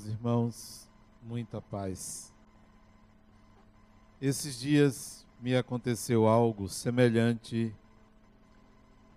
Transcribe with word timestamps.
meus 0.00 0.06
irmãos, 0.06 0.90
muita 1.22 1.60
paz. 1.60 2.32
Esses 4.20 4.58
dias 4.58 5.26
me 5.40 5.54
aconteceu 5.54 6.26
algo 6.26 6.68
semelhante 6.68 7.74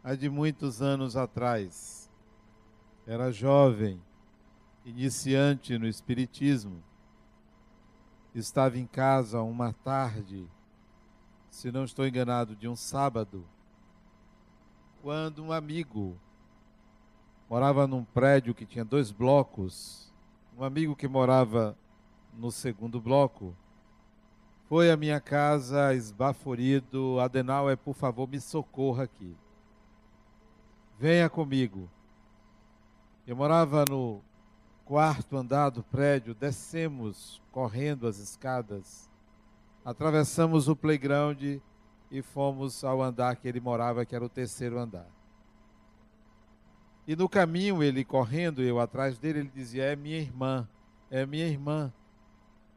a 0.03 0.13
de 0.15 0.29
muitos 0.29 0.81
anos 0.81 1.15
atrás. 1.15 2.09
Era 3.07 3.31
jovem, 3.31 4.01
iniciante 4.83 5.77
no 5.77 5.87
Espiritismo. 5.87 6.83
Estava 8.35 8.77
em 8.77 8.87
casa 8.87 9.41
uma 9.41 9.71
tarde, 9.71 10.49
se 11.49 11.71
não 11.71 11.85
estou 11.85 12.05
enganado, 12.05 12.55
de 12.55 12.67
um 12.67 12.75
sábado, 12.75 13.45
quando 15.01 15.43
um 15.43 15.51
amigo 15.51 16.17
morava 17.49 17.87
num 17.87 18.03
prédio 18.03 18.55
que 18.55 18.65
tinha 18.65 18.83
dois 18.83 19.11
blocos. 19.11 20.12
Um 20.55 20.63
amigo 20.63 20.95
que 20.95 21.07
morava 21.07 21.75
no 22.31 22.51
segundo 22.51 23.01
bloco 23.01 23.55
foi 24.69 24.91
à 24.91 24.95
minha 24.95 25.19
casa 25.19 25.95
esbaforido. 25.95 27.19
Adenauer, 27.19 27.75
por 27.75 27.95
favor, 27.95 28.29
me 28.29 28.39
socorra 28.39 29.03
aqui. 29.03 29.35
Venha 30.99 31.27
comigo. 31.27 31.89
Eu 33.25 33.35
morava 33.35 33.83
no 33.85 34.21
quarto 34.85 35.37
andar 35.37 35.69
do 35.69 35.81
prédio, 35.81 36.35
descemos 36.35 37.41
correndo 37.51 38.05
as 38.05 38.19
escadas, 38.19 39.09
atravessamos 39.83 40.67
o 40.67 40.75
playground 40.75 41.41
e 42.11 42.21
fomos 42.21 42.83
ao 42.83 43.01
andar 43.01 43.37
que 43.37 43.47
ele 43.47 43.59
morava, 43.59 44.05
que 44.05 44.15
era 44.15 44.25
o 44.25 44.29
terceiro 44.29 44.77
andar. 44.77 45.07
E 47.07 47.15
no 47.15 47.27
caminho, 47.27 47.83
ele 47.83 48.05
correndo, 48.05 48.61
eu 48.61 48.79
atrás 48.79 49.17
dele, 49.17 49.39
ele 49.39 49.51
dizia: 49.53 49.83
É 49.83 49.95
minha 49.95 50.17
irmã, 50.17 50.67
é 51.11 51.25
minha 51.25 51.45
irmã. 51.45 51.91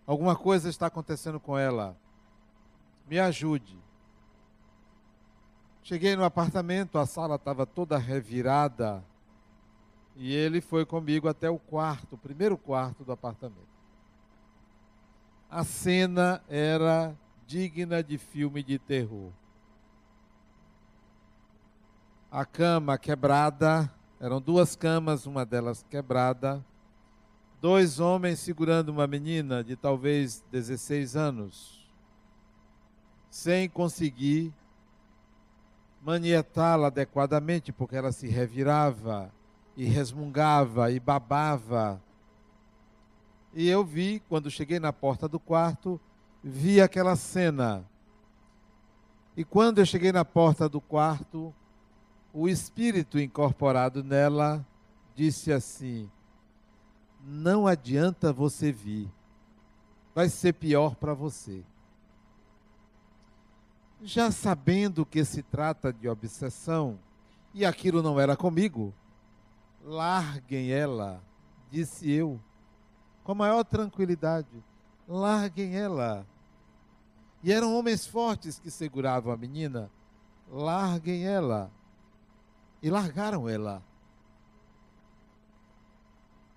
Alguma 0.06 0.36
coisa 0.36 0.68
está 0.68 0.86
acontecendo 0.86 1.38
com 1.38 1.56
ela. 1.56 1.96
Me 3.08 3.18
ajude. 3.18 3.78
Cheguei 5.82 6.16
no 6.16 6.24
apartamento, 6.24 6.98
a 6.98 7.06
sala 7.06 7.36
estava 7.36 7.64
toda 7.64 7.96
revirada. 7.96 9.04
E 10.16 10.34
ele 10.34 10.60
foi 10.60 10.84
comigo 10.84 11.28
até 11.28 11.48
o 11.48 11.58
quarto, 11.58 12.14
o 12.14 12.18
primeiro 12.18 12.56
quarto 12.56 13.04
do 13.04 13.12
apartamento. 13.12 13.76
A 15.48 15.62
cena 15.62 16.42
era 16.48 17.16
digna 17.46 18.02
de 18.02 18.18
filme 18.18 18.62
de 18.62 18.78
terror. 18.78 19.30
A 22.30 22.44
cama 22.44 22.98
quebrada, 22.98 23.90
eram 24.20 24.40
duas 24.40 24.74
camas, 24.74 25.26
uma 25.26 25.44
delas 25.44 25.84
quebrada. 25.88 26.64
Dois 27.60 28.00
homens 28.00 28.38
segurando 28.38 28.90
uma 28.90 29.06
menina 29.06 29.62
de 29.62 29.76
talvez 29.76 30.44
16 30.50 31.16
anos, 31.16 31.90
sem 33.30 33.68
conseguir 33.68 34.52
manietá-la 36.02 36.86
adequadamente, 36.86 37.72
porque 37.72 37.96
ela 37.96 38.12
se 38.12 38.28
revirava 38.28 39.32
e 39.76 39.84
resmungava 39.84 40.90
e 40.90 41.00
babava. 41.00 42.00
E 43.52 43.68
eu 43.68 43.84
vi, 43.84 44.22
quando 44.28 44.50
cheguei 44.50 44.78
na 44.78 44.92
porta 44.92 45.26
do 45.26 45.40
quarto, 45.40 46.00
vi 46.44 46.80
aquela 46.80 47.16
cena. 47.16 47.84
E 49.36 49.44
quando 49.44 49.78
eu 49.78 49.86
cheguei 49.86 50.12
na 50.12 50.24
porta 50.24 50.68
do 50.68 50.80
quarto, 50.80 51.52
o 52.38 52.50
espírito 52.50 53.18
incorporado 53.18 54.04
nela 54.04 54.62
disse 55.14 55.50
assim: 55.50 56.10
Não 57.24 57.66
adianta 57.66 58.30
você 58.30 58.70
vir, 58.70 59.10
vai 60.14 60.28
ser 60.28 60.52
pior 60.52 60.94
para 60.96 61.14
você. 61.14 61.64
Já 64.02 64.30
sabendo 64.30 65.06
que 65.06 65.24
se 65.24 65.42
trata 65.42 65.90
de 65.90 66.06
obsessão, 66.06 66.98
e 67.54 67.64
aquilo 67.64 68.02
não 68.02 68.20
era 68.20 68.36
comigo, 68.36 68.92
larguem 69.82 70.70
ela, 70.70 71.22
disse 71.70 72.12
eu, 72.12 72.38
com 73.24 73.32
a 73.32 73.34
maior 73.34 73.64
tranquilidade: 73.64 74.62
larguem 75.08 75.74
ela. 75.74 76.26
E 77.42 77.50
eram 77.50 77.74
homens 77.74 78.06
fortes 78.06 78.58
que 78.58 78.70
seguravam 78.70 79.32
a 79.32 79.38
menina, 79.38 79.90
larguem 80.50 81.24
ela 81.24 81.72
e 82.86 82.90
largaram 82.90 83.48
ela. 83.48 83.82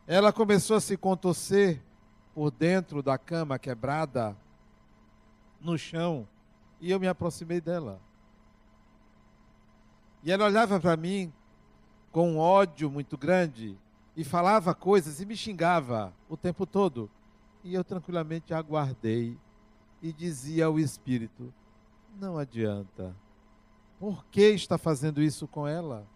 Ela 0.06 0.32
começou 0.32 0.78
a 0.78 0.80
se 0.80 0.96
contorcer 0.96 1.82
por 2.36 2.52
dentro 2.52 3.02
da 3.02 3.18
cama 3.18 3.58
quebrada, 3.58 4.38
no 5.60 5.76
chão, 5.76 6.28
e 6.80 6.92
eu 6.92 7.00
me 7.00 7.08
aproximei 7.08 7.60
dela. 7.60 8.00
E 10.22 10.32
ela 10.32 10.46
olhava 10.46 10.80
para 10.80 10.96
mim 10.96 11.34
com 12.12 12.34
um 12.34 12.38
ódio 12.38 12.92
muito 12.92 13.18
grande 13.18 13.76
e 14.16 14.24
falava 14.24 14.76
coisas 14.76 15.20
e 15.20 15.26
me 15.26 15.36
xingava 15.36 16.14
o 16.30 16.38
tempo 16.38 16.64
todo. 16.68 17.10
E 17.64 17.74
eu 17.74 17.84
tranquilamente 17.84 18.54
aguardei 18.54 19.36
e 20.00 20.14
dizia 20.14 20.68
ao 20.68 20.80
espírito: 20.80 21.52
Não 22.20 22.38
adianta. 22.38 23.16
Por 24.00 24.24
que 24.26 24.52
está 24.52 24.78
fazendo 24.78 25.24
isso 25.24 25.48
com 25.48 25.68
ela? 25.68 26.08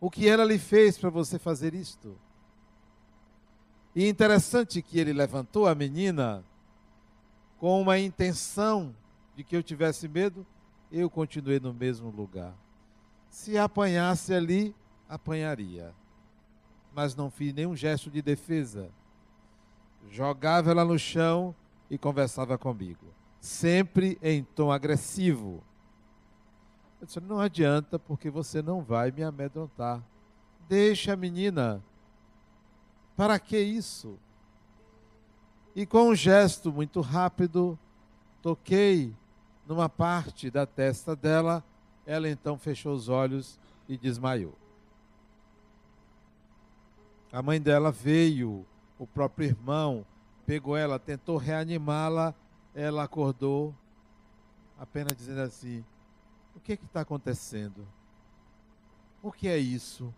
O 0.00 0.10
que 0.10 0.28
ela 0.28 0.44
lhe 0.44 0.58
fez 0.58 0.96
para 0.96 1.10
você 1.10 1.38
fazer 1.38 1.74
isto? 1.74 2.18
E 3.94 4.08
interessante 4.08 4.80
que 4.80 4.98
ele 4.98 5.12
levantou 5.12 5.66
a 5.66 5.74
menina 5.74 6.44
com 7.58 7.80
uma 7.80 7.98
intenção 7.98 8.94
de 9.36 9.44
que 9.44 9.54
eu 9.54 9.62
tivesse 9.62 10.08
medo, 10.08 10.46
eu 10.90 11.10
continuei 11.10 11.60
no 11.60 11.74
mesmo 11.74 12.08
lugar. 12.10 12.54
Se 13.28 13.58
apanhasse 13.58 14.32
ali, 14.32 14.74
apanharia. 15.08 15.94
Mas 16.94 17.14
não 17.14 17.30
fiz 17.30 17.52
nenhum 17.52 17.76
gesto 17.76 18.10
de 18.10 18.22
defesa. 18.22 18.90
Jogava 20.08 20.70
ela 20.70 20.84
no 20.84 20.98
chão 20.98 21.54
e 21.90 21.98
conversava 21.98 22.56
comigo, 22.56 23.06
sempre 23.40 24.18
em 24.22 24.42
tom 24.42 24.72
agressivo. 24.72 25.62
Eu 27.00 27.06
disse: 27.06 27.20
Não 27.20 27.40
adianta, 27.40 27.98
porque 27.98 28.28
você 28.28 28.60
não 28.60 28.82
vai 28.82 29.10
me 29.10 29.22
amedrontar. 29.22 30.02
Deixa 30.68 31.14
a 31.14 31.16
menina. 31.16 31.82
Para 33.16 33.38
que 33.38 33.58
isso? 33.58 34.18
E 35.74 35.86
com 35.86 36.08
um 36.08 36.14
gesto 36.14 36.72
muito 36.72 37.00
rápido, 37.00 37.78
toquei 38.42 39.14
numa 39.66 39.88
parte 39.88 40.50
da 40.50 40.66
testa 40.66 41.16
dela. 41.16 41.64
Ela 42.06 42.28
então 42.28 42.58
fechou 42.58 42.92
os 42.92 43.08
olhos 43.08 43.58
e 43.88 43.96
desmaiou. 43.96 44.54
A 47.32 47.40
mãe 47.42 47.60
dela 47.60 47.92
veio, 47.92 48.66
o 48.98 49.06
próprio 49.06 49.46
irmão 49.46 50.04
pegou 50.44 50.76
ela, 50.76 50.98
tentou 50.98 51.36
reanimá-la. 51.36 52.34
Ela 52.74 53.04
acordou, 53.04 53.74
apenas 54.78 55.16
dizendo 55.16 55.40
assim: 55.40 55.84
o 56.60 56.62
que 56.62 56.72
é 56.72 56.74
está 56.74 57.00
acontecendo? 57.00 57.88
O 59.22 59.32
que 59.32 59.48
é 59.48 59.56
isso? 59.56 60.14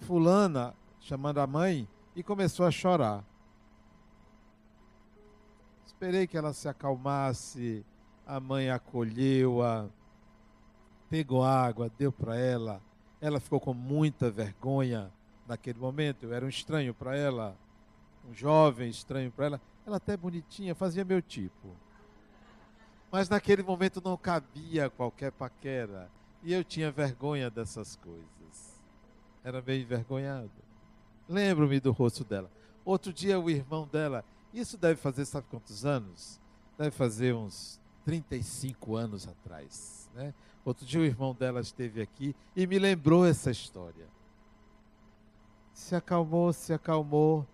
Fulana, 0.00 0.74
chamando 0.98 1.38
a 1.38 1.46
mãe, 1.46 1.86
e 2.16 2.22
começou 2.22 2.64
a 2.64 2.70
chorar. 2.70 3.22
Esperei 5.84 6.26
que 6.26 6.36
ela 6.36 6.54
se 6.54 6.66
acalmasse, 6.66 7.84
a 8.26 8.40
mãe 8.40 8.70
acolheu-a, 8.70 9.86
pegou 11.10 11.44
água, 11.44 11.90
deu 11.98 12.10
para 12.10 12.36
ela. 12.36 12.80
Ela 13.20 13.38
ficou 13.38 13.60
com 13.60 13.74
muita 13.74 14.30
vergonha 14.30 15.12
naquele 15.46 15.78
momento. 15.78 16.24
Eu 16.24 16.32
era 16.32 16.44
um 16.44 16.48
estranho 16.48 16.94
para 16.94 17.16
ela, 17.16 17.56
um 18.28 18.32
jovem 18.32 18.88
estranho 18.88 19.30
para 19.30 19.46
ela. 19.46 19.60
Ela 19.86 19.98
até 19.98 20.16
bonitinha, 20.16 20.74
fazia 20.74 21.04
meu 21.04 21.20
tipo. 21.20 21.76
Mas 23.14 23.28
naquele 23.28 23.62
momento 23.62 24.02
não 24.04 24.16
cabia 24.16 24.90
qualquer 24.90 25.30
paquera. 25.30 26.10
E 26.42 26.52
eu 26.52 26.64
tinha 26.64 26.90
vergonha 26.90 27.48
dessas 27.48 27.94
coisas. 27.94 28.82
Era 29.44 29.62
meio 29.62 29.82
envergonhado. 29.82 30.50
Lembro-me 31.28 31.78
do 31.78 31.92
rosto 31.92 32.24
dela. 32.24 32.50
Outro 32.84 33.12
dia 33.12 33.38
o 33.38 33.48
irmão 33.48 33.86
dela, 33.86 34.24
isso 34.52 34.76
deve 34.76 34.96
fazer, 34.96 35.24
sabe 35.26 35.46
quantos 35.48 35.84
anos? 35.84 36.40
Deve 36.76 36.90
fazer 36.90 37.32
uns 37.32 37.80
35 38.04 38.96
anos 38.96 39.28
atrás. 39.28 40.10
Né? 40.12 40.34
Outro 40.64 40.84
dia 40.84 40.98
o 41.00 41.04
irmão 41.04 41.32
dela 41.32 41.60
esteve 41.60 42.02
aqui 42.02 42.34
e 42.56 42.66
me 42.66 42.80
lembrou 42.80 43.24
essa 43.24 43.52
história. 43.52 44.08
Se 45.72 45.94
acalmou, 45.94 46.52
se 46.52 46.72
acalmou. 46.72 47.46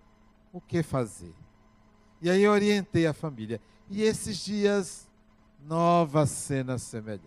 O 0.55 0.61
que 0.61 0.83
fazer? 0.83 1.35
E 2.23 2.31
aí 2.31 2.45
eu 2.45 2.51
orientei 2.51 3.07
a 3.07 3.13
família. 3.13 3.61
E 3.91 4.01
esses 4.01 4.39
dias 4.43 5.10
nova 5.65 6.27
cena 6.27 6.79
semelhante. 6.79 7.25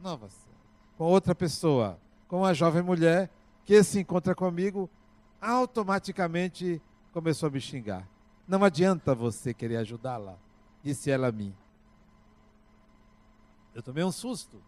Nova 0.00 0.28
cena. 0.28 0.56
Com 0.96 1.04
outra 1.04 1.34
pessoa, 1.34 1.98
com 2.26 2.38
uma 2.38 2.54
jovem 2.54 2.82
mulher 2.82 3.30
que 3.64 3.82
se 3.82 4.00
encontra 4.00 4.34
comigo 4.34 4.88
automaticamente 5.40 6.80
começou 7.12 7.48
a 7.48 7.52
me 7.52 7.60
xingar. 7.60 8.08
Não 8.46 8.64
adianta 8.64 9.14
você 9.14 9.52
querer 9.52 9.76
ajudá-la, 9.76 10.38
disse 10.82 11.10
ela 11.10 11.28
a 11.28 11.32
mim. 11.32 11.54
Eu 13.74 13.82
tomei 13.82 14.02
um 14.02 14.10
susto. 14.10 14.60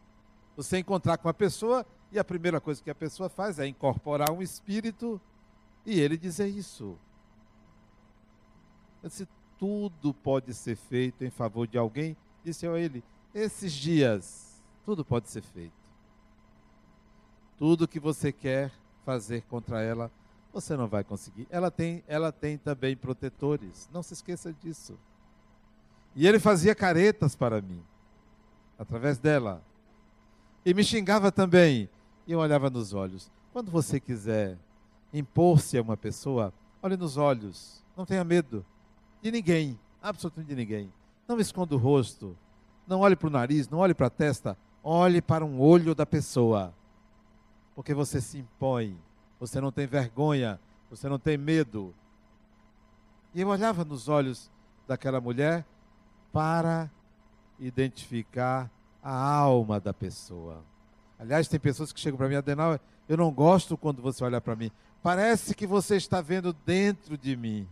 Você 0.56 0.78
encontrar 0.78 1.16
com 1.16 1.26
uma 1.26 1.34
pessoa 1.34 1.86
e 2.12 2.18
a 2.18 2.24
primeira 2.24 2.60
coisa 2.60 2.82
que 2.82 2.90
a 2.90 2.94
pessoa 2.94 3.28
faz 3.28 3.58
é 3.58 3.66
incorporar 3.66 4.30
um 4.30 4.42
espírito 4.42 5.20
e 5.86 5.98
ele 5.98 6.16
dizer 6.16 6.48
isso. 6.48 6.98
Eu 9.02 9.08
disse, 9.08 9.26
tudo 9.58 10.12
pode 10.12 10.52
ser 10.52 10.76
feito 10.76 11.24
em 11.24 11.30
favor 11.30 11.66
de 11.66 11.78
alguém. 11.78 12.16
Disse 12.44 12.66
a 12.66 12.78
ele, 12.78 13.02
esses 13.34 13.72
dias, 13.72 14.62
tudo 14.84 15.04
pode 15.04 15.28
ser 15.28 15.42
feito. 15.42 15.72
Tudo 17.58 17.88
que 17.88 18.00
você 18.00 18.32
quer 18.32 18.72
fazer 19.04 19.42
contra 19.42 19.82
ela, 19.82 20.10
você 20.52 20.76
não 20.76 20.88
vai 20.88 21.04
conseguir. 21.04 21.46
Ela 21.50 21.70
tem, 21.70 22.02
ela 22.08 22.32
tem 22.32 22.56
também 22.58 22.96
protetores. 22.96 23.88
Não 23.92 24.02
se 24.02 24.14
esqueça 24.14 24.52
disso. 24.52 24.98
E 26.14 26.26
ele 26.26 26.40
fazia 26.40 26.74
caretas 26.74 27.36
para 27.36 27.60
mim, 27.60 27.82
através 28.78 29.18
dela. 29.18 29.62
E 30.64 30.74
me 30.74 30.82
xingava 30.82 31.30
também. 31.30 31.88
E 32.26 32.32
eu 32.32 32.38
olhava 32.38 32.68
nos 32.68 32.92
olhos. 32.92 33.30
Quando 33.52 33.70
você 33.70 34.00
quiser 34.00 34.56
impor-se 35.12 35.76
a 35.76 35.82
uma 35.82 35.96
pessoa, 35.96 36.52
olhe 36.82 36.96
nos 36.96 37.16
olhos. 37.16 37.84
Não 37.96 38.06
tenha 38.06 38.24
medo 38.24 38.64
de 39.22 39.30
ninguém, 39.30 39.78
absolutamente 40.02 40.48
de 40.48 40.56
ninguém. 40.56 40.92
Não 41.30 41.40
esconda 41.40 41.74
o 41.74 41.78
rosto. 41.78 42.36
Não 42.86 43.00
olhe 43.00 43.14
para 43.14 43.28
o 43.28 43.30
nariz, 43.30 43.68
não 43.68 43.78
olhe 43.78 43.94
para 43.94 44.08
a 44.08 44.10
testa. 44.10 44.56
Olhe 44.82 45.22
para 45.22 45.44
um 45.44 45.60
olho 45.60 45.94
da 45.94 46.04
pessoa 46.04 46.74
porque 47.80 47.94
você 47.94 48.20
se 48.20 48.36
impõe, 48.36 48.94
você 49.38 49.58
não 49.58 49.72
tem 49.72 49.86
vergonha, 49.86 50.60
você 50.90 51.08
não 51.08 51.18
tem 51.18 51.38
medo. 51.38 51.94
E 53.34 53.40
eu 53.40 53.48
olhava 53.48 53.86
nos 53.86 54.06
olhos 54.06 54.50
daquela 54.86 55.18
mulher 55.18 55.64
para 56.30 56.90
identificar 57.58 58.70
a 59.02 59.14
alma 59.14 59.80
da 59.80 59.94
pessoa. 59.94 60.62
Aliás, 61.18 61.48
tem 61.48 61.58
pessoas 61.58 61.90
que 61.90 62.00
chegam 62.00 62.18
para 62.18 62.28
mim, 62.28 62.34
Adenal, 62.34 62.78
eu 63.08 63.16
não 63.16 63.30
gosto 63.32 63.78
quando 63.78 64.02
você 64.02 64.22
olha 64.24 64.42
para 64.42 64.54
mim. 64.54 64.70
Parece 65.02 65.54
que 65.54 65.66
você 65.66 65.96
está 65.96 66.20
vendo 66.20 66.52
dentro 66.52 67.16
de 67.16 67.34
mim. 67.34 67.66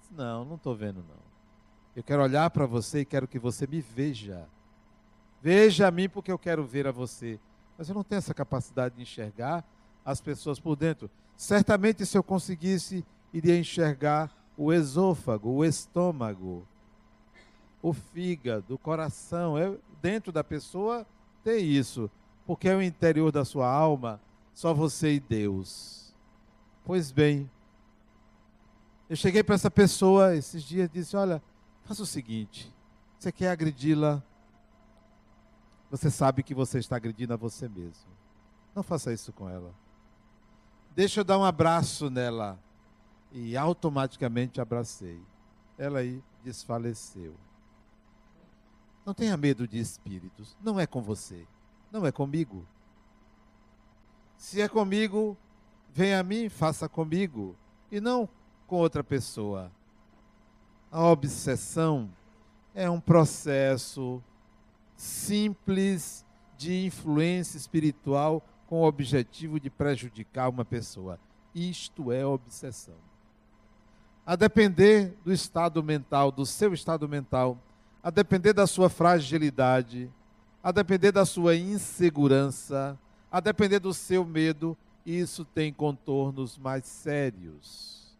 Disse, 0.00 0.12
não, 0.14 0.44
não 0.44 0.56
estou 0.56 0.74
vendo 0.74 0.96
não. 0.96 1.21
Eu 1.94 2.02
quero 2.02 2.22
olhar 2.22 2.48
para 2.50 2.66
você 2.66 3.00
e 3.00 3.04
quero 3.04 3.28
que 3.28 3.38
você 3.38 3.66
me 3.66 3.80
veja. 3.80 4.48
Veja 5.40 5.88
a 5.88 5.90
mim 5.90 6.08
porque 6.08 6.32
eu 6.32 6.38
quero 6.38 6.64
ver 6.64 6.86
a 6.86 6.92
você 6.92 7.38
mas 7.76 7.88
eu 7.88 7.94
não 7.94 8.04
tenho 8.04 8.18
essa 8.18 8.32
capacidade 8.34 8.94
de 8.94 9.02
enxergar 9.02 9.64
as 10.04 10.20
pessoas 10.20 10.60
por 10.60 10.76
dentro. 10.76 11.10
Certamente, 11.36 12.04
se 12.06 12.16
eu 12.16 12.22
conseguisse, 12.22 13.04
iria 13.32 13.58
enxergar 13.58 14.30
o 14.56 14.72
esôfago, 14.72 15.50
o 15.50 15.64
estômago, 15.64 16.66
o 17.82 17.92
fígado, 17.92 18.74
o 18.74 18.78
coração. 18.78 19.58
É, 19.58 19.76
dentro 20.00 20.30
da 20.30 20.44
pessoa 20.44 21.06
tem 21.42 21.64
isso, 21.64 22.10
porque 22.46 22.68
é 22.68 22.76
o 22.76 22.82
interior 22.82 23.32
da 23.32 23.44
sua 23.44 23.68
alma, 23.68 24.20
só 24.54 24.72
você 24.72 25.14
e 25.14 25.20
Deus. 25.20 26.14
Pois 26.84 27.10
bem, 27.10 27.50
eu 29.10 29.16
cheguei 29.16 29.42
para 29.42 29.54
essa 29.54 29.70
pessoa 29.70 30.36
esses 30.36 30.62
dias 30.62 30.88
e 30.88 30.92
disse: 30.92 31.16
Olha, 31.16 31.42
faça 31.84 32.02
o 32.02 32.06
seguinte, 32.06 32.72
você 33.18 33.30
quer 33.30 33.50
agredi-la? 33.50 34.22
você 35.92 36.10
sabe 36.10 36.42
que 36.42 36.54
você 36.54 36.78
está 36.78 36.96
agredindo 36.96 37.34
a 37.34 37.36
você 37.36 37.68
mesmo. 37.68 38.10
Não 38.74 38.82
faça 38.82 39.12
isso 39.12 39.30
com 39.30 39.46
ela. 39.46 39.74
Deixa 40.96 41.20
eu 41.20 41.24
dar 41.24 41.38
um 41.38 41.44
abraço 41.44 42.08
nela. 42.08 42.58
E 43.30 43.58
automaticamente 43.58 44.58
abracei. 44.58 45.20
Ela 45.76 45.98
aí 45.98 46.24
desfaleceu. 46.42 47.34
Não 49.04 49.12
tenha 49.12 49.36
medo 49.36 49.68
de 49.68 49.78
espíritos. 49.78 50.56
Não 50.62 50.80
é 50.80 50.86
com 50.86 51.02
você. 51.02 51.46
Não 51.92 52.06
é 52.06 52.10
comigo. 52.10 52.66
Se 54.38 54.62
é 54.62 54.68
comigo, 54.68 55.36
venha 55.92 56.20
a 56.20 56.22
mim, 56.22 56.48
faça 56.48 56.88
comigo. 56.88 57.54
E 57.90 58.00
não 58.00 58.26
com 58.66 58.76
outra 58.76 59.04
pessoa. 59.04 59.70
A 60.92 61.02
obsessão 61.06 62.10
é 62.74 62.88
um 62.90 63.00
processo 63.00 64.22
simples 64.94 66.22
de 66.58 66.84
influência 66.84 67.56
espiritual 67.56 68.46
com 68.66 68.82
o 68.82 68.86
objetivo 68.86 69.58
de 69.58 69.70
prejudicar 69.70 70.50
uma 70.50 70.66
pessoa. 70.66 71.18
Isto 71.54 72.12
é 72.12 72.26
obsessão. 72.26 72.96
A 74.26 74.36
depender 74.36 75.16
do 75.24 75.32
estado 75.32 75.82
mental, 75.82 76.30
do 76.30 76.44
seu 76.44 76.74
estado 76.74 77.08
mental, 77.08 77.58
a 78.02 78.10
depender 78.10 78.52
da 78.52 78.66
sua 78.66 78.90
fragilidade, 78.90 80.10
a 80.62 80.70
depender 80.70 81.10
da 81.10 81.24
sua 81.24 81.56
insegurança, 81.56 82.98
a 83.30 83.40
depender 83.40 83.78
do 83.78 83.94
seu 83.94 84.26
medo, 84.26 84.76
isso 85.06 85.42
tem 85.42 85.72
contornos 85.72 86.58
mais 86.58 86.84
sérios. 86.84 88.14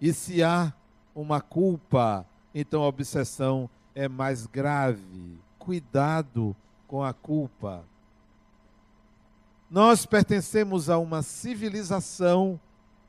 E 0.00 0.14
se 0.14 0.42
há 0.42 0.72
uma 1.16 1.40
culpa, 1.40 2.26
então 2.54 2.82
a 2.82 2.86
obsessão 2.86 3.68
é 3.94 4.06
mais 4.06 4.46
grave 4.46 5.40
cuidado 5.58 6.54
com 6.86 7.02
a 7.02 7.12
culpa. 7.12 7.84
Nós 9.68 10.06
pertencemos 10.06 10.88
a 10.88 10.96
uma 10.96 11.22
civilização 11.22 12.60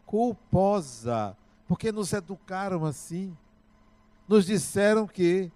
culposa, 0.07 1.37
porque 1.67 1.91
nos 1.91 2.11
educaram 2.13 2.83
assim. 2.83 3.37
Nos 4.27 4.47
disseram 4.47 5.05
que 5.05 5.51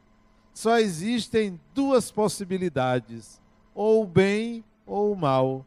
só 0.53 0.77
existem 0.77 1.59
duas 1.73 2.11
possibilidades: 2.11 3.41
ou 3.73 4.03
o 4.03 4.07
bem 4.07 4.63
ou 4.85 5.11
o 5.11 5.15
mal. 5.15 5.65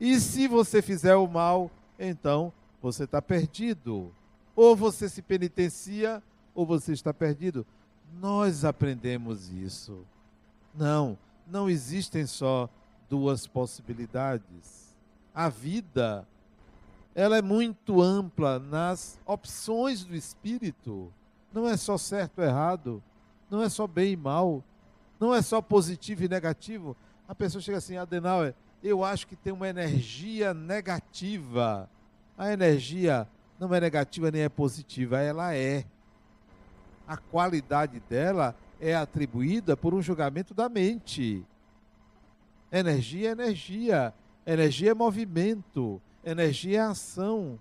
E 0.00 0.18
se 0.18 0.48
você 0.48 0.80
fizer 0.80 1.16
o 1.16 1.28
mal, 1.28 1.70
então 1.98 2.50
você 2.80 3.04
está 3.04 3.20
perdido. 3.20 4.10
Ou 4.56 4.74
você 4.74 5.08
se 5.08 5.20
penitencia, 5.20 6.22
ou 6.54 6.64
você 6.64 6.94
está 6.94 7.12
perdido. 7.12 7.66
Nós 8.18 8.64
aprendemos 8.64 9.50
isso. 9.52 10.04
Não, 10.74 11.18
não 11.46 11.68
existem 11.68 12.26
só 12.26 12.68
duas 13.08 13.46
possibilidades. 13.46 14.96
A 15.34 15.50
vida, 15.50 16.26
ela 17.14 17.36
é 17.36 17.42
muito 17.42 18.00
ampla 18.00 18.58
nas 18.58 19.20
opções 19.26 20.02
do 20.02 20.16
espírito. 20.16 21.12
Não 21.52 21.68
é 21.68 21.76
só 21.76 21.98
certo 21.98 22.38
ou 22.38 22.44
errado, 22.44 23.02
não 23.50 23.62
é 23.62 23.68
só 23.68 23.86
bem 23.86 24.12
e 24.12 24.16
mal, 24.16 24.64
não 25.20 25.34
é 25.34 25.42
só 25.42 25.60
positivo 25.60 26.24
e 26.24 26.28
negativo. 26.28 26.96
A 27.28 27.34
pessoa 27.34 27.60
chega 27.60 27.78
assim, 27.78 27.96
Adenauer, 27.96 28.54
eu 28.82 29.04
acho 29.04 29.26
que 29.26 29.36
tem 29.36 29.52
uma 29.52 29.68
energia 29.68 30.54
negativa. 30.54 31.88
A 32.36 32.52
energia 32.52 33.26
não 33.58 33.74
é 33.74 33.80
negativa 33.80 34.30
nem 34.30 34.42
é 34.42 34.48
positiva, 34.48 35.20
ela 35.20 35.54
é. 35.54 35.84
A 37.06 37.16
qualidade 37.16 38.00
dela 38.08 38.54
é 38.80 38.94
atribuída 38.94 39.76
por 39.76 39.94
um 39.94 40.02
julgamento 40.02 40.52
da 40.52 40.68
mente. 40.68 41.44
Energia 42.70 43.28
é 43.28 43.32
energia. 43.32 44.14
Energia 44.46 44.90
é 44.90 44.94
movimento. 44.94 46.00
Energia 46.24 46.78
é 46.78 46.82
ação. 46.82 47.58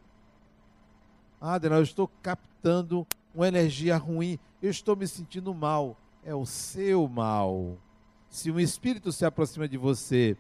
Ah, 1.39 1.57
Daniel, 1.57 1.79
eu 1.79 1.83
estou 1.83 2.09
captando 2.21 3.05
uma 3.33 3.47
energia 3.47 3.97
ruim. 3.97 4.39
Eu 4.61 4.71
estou 4.71 4.95
me 4.95 5.07
sentindo 5.07 5.53
mal. 5.53 5.95
É 6.23 6.33
o 6.33 6.45
seu 6.45 7.07
mal. 7.07 7.77
Se 8.29 8.51
um 8.51 8.59
espírito 8.59 9.11
se 9.11 9.23
aproxima 9.23 9.67
de 9.67 9.77
você 9.77 10.35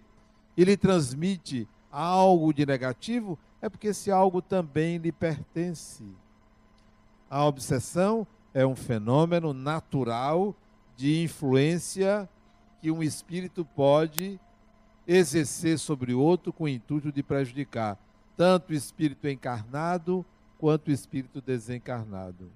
e 0.57 0.63
lhe 0.63 0.75
transmite 0.75 1.67
algo 1.91 2.51
de 2.51 2.65
negativo, 2.65 3.37
é 3.65 3.69
porque 3.69 3.87
esse 3.87 4.11
algo 4.11 4.41
também 4.41 4.97
lhe 4.97 5.11
pertence. 5.11 6.05
A 7.29 7.43
obsessão 7.45 8.27
é 8.53 8.65
um 8.65 8.75
fenômeno 8.75 9.53
natural 9.53 10.55
de 10.95 11.23
influência 11.23 12.29
que 12.79 12.91
um 12.91 13.01
espírito 13.01 13.65
pode 13.65 14.39
exercer 15.07 15.79
sobre 15.79 16.13
outro 16.13 16.53
com 16.53 16.65
o 16.65 16.69
intuito 16.69 17.11
de 17.11 17.23
prejudicar 17.23 17.97
tanto 18.35 18.71
o 18.71 18.75
espírito 18.75 19.27
encarnado 19.27 20.25
quanto 20.57 20.89
o 20.89 20.91
espírito 20.91 21.41
desencarnado. 21.41 22.51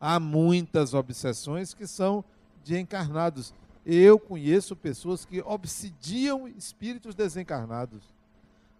Há 0.00 0.20
muitas 0.20 0.94
obsessões 0.94 1.74
que 1.74 1.86
são 1.86 2.24
de 2.62 2.78
encarnados. 2.78 3.52
Eu 3.84 4.18
conheço 4.18 4.76
pessoas 4.76 5.24
que 5.24 5.40
obsidiam 5.42 6.46
espíritos 6.46 7.14
desencarnados. 7.14 8.02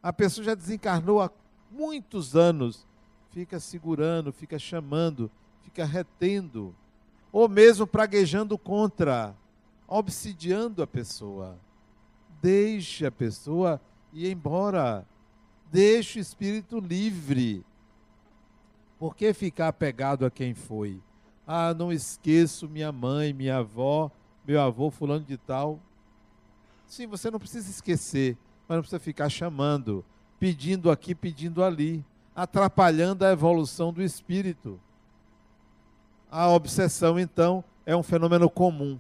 A 0.02 0.12
pessoa 0.12 0.44
já 0.44 0.54
desencarnou 0.54 1.20
há 1.20 1.28
muitos 1.70 2.36
anos, 2.36 2.86
fica 3.30 3.60
segurando, 3.60 4.32
fica 4.32 4.58
chamando, 4.58 5.30
fica 5.62 5.84
retendo 5.84 6.74
ou 7.32 7.48
mesmo 7.48 7.86
praguejando 7.86 8.56
contra, 8.56 9.34
obsidiando 9.86 10.82
a 10.82 10.86
pessoa. 10.86 11.58
Deixe 12.40 13.04
a 13.06 13.12
pessoa 13.12 13.80
ir 14.12 14.30
embora. 14.30 15.06
Deixe 15.70 16.18
o 16.18 16.22
espírito 16.22 16.80
livre. 16.80 17.64
Por 18.98 19.14
que 19.14 19.32
ficar 19.32 19.68
apegado 19.68 20.24
a 20.24 20.30
quem 20.30 20.54
foi? 20.54 21.00
Ah, 21.46 21.72
não 21.74 21.92
esqueço 21.92 22.68
minha 22.68 22.90
mãe, 22.90 23.32
minha 23.32 23.58
avó, 23.58 24.10
meu 24.46 24.60
avô, 24.60 24.90
fulano 24.90 25.24
de 25.24 25.36
tal. 25.36 25.80
Sim, 26.86 27.06
você 27.06 27.30
não 27.30 27.38
precisa 27.38 27.70
esquecer, 27.70 28.36
mas 28.66 28.76
não 28.76 28.82
precisa 28.82 28.98
ficar 28.98 29.28
chamando, 29.28 30.04
pedindo 30.38 30.90
aqui, 30.90 31.14
pedindo 31.14 31.62
ali, 31.62 32.04
atrapalhando 32.34 33.24
a 33.24 33.32
evolução 33.32 33.92
do 33.92 34.02
espírito. 34.02 34.80
A 36.30 36.48
obsessão, 36.48 37.18
então, 37.18 37.64
é 37.84 37.96
um 37.96 38.02
fenômeno 38.02 38.48
comum. 38.48 38.98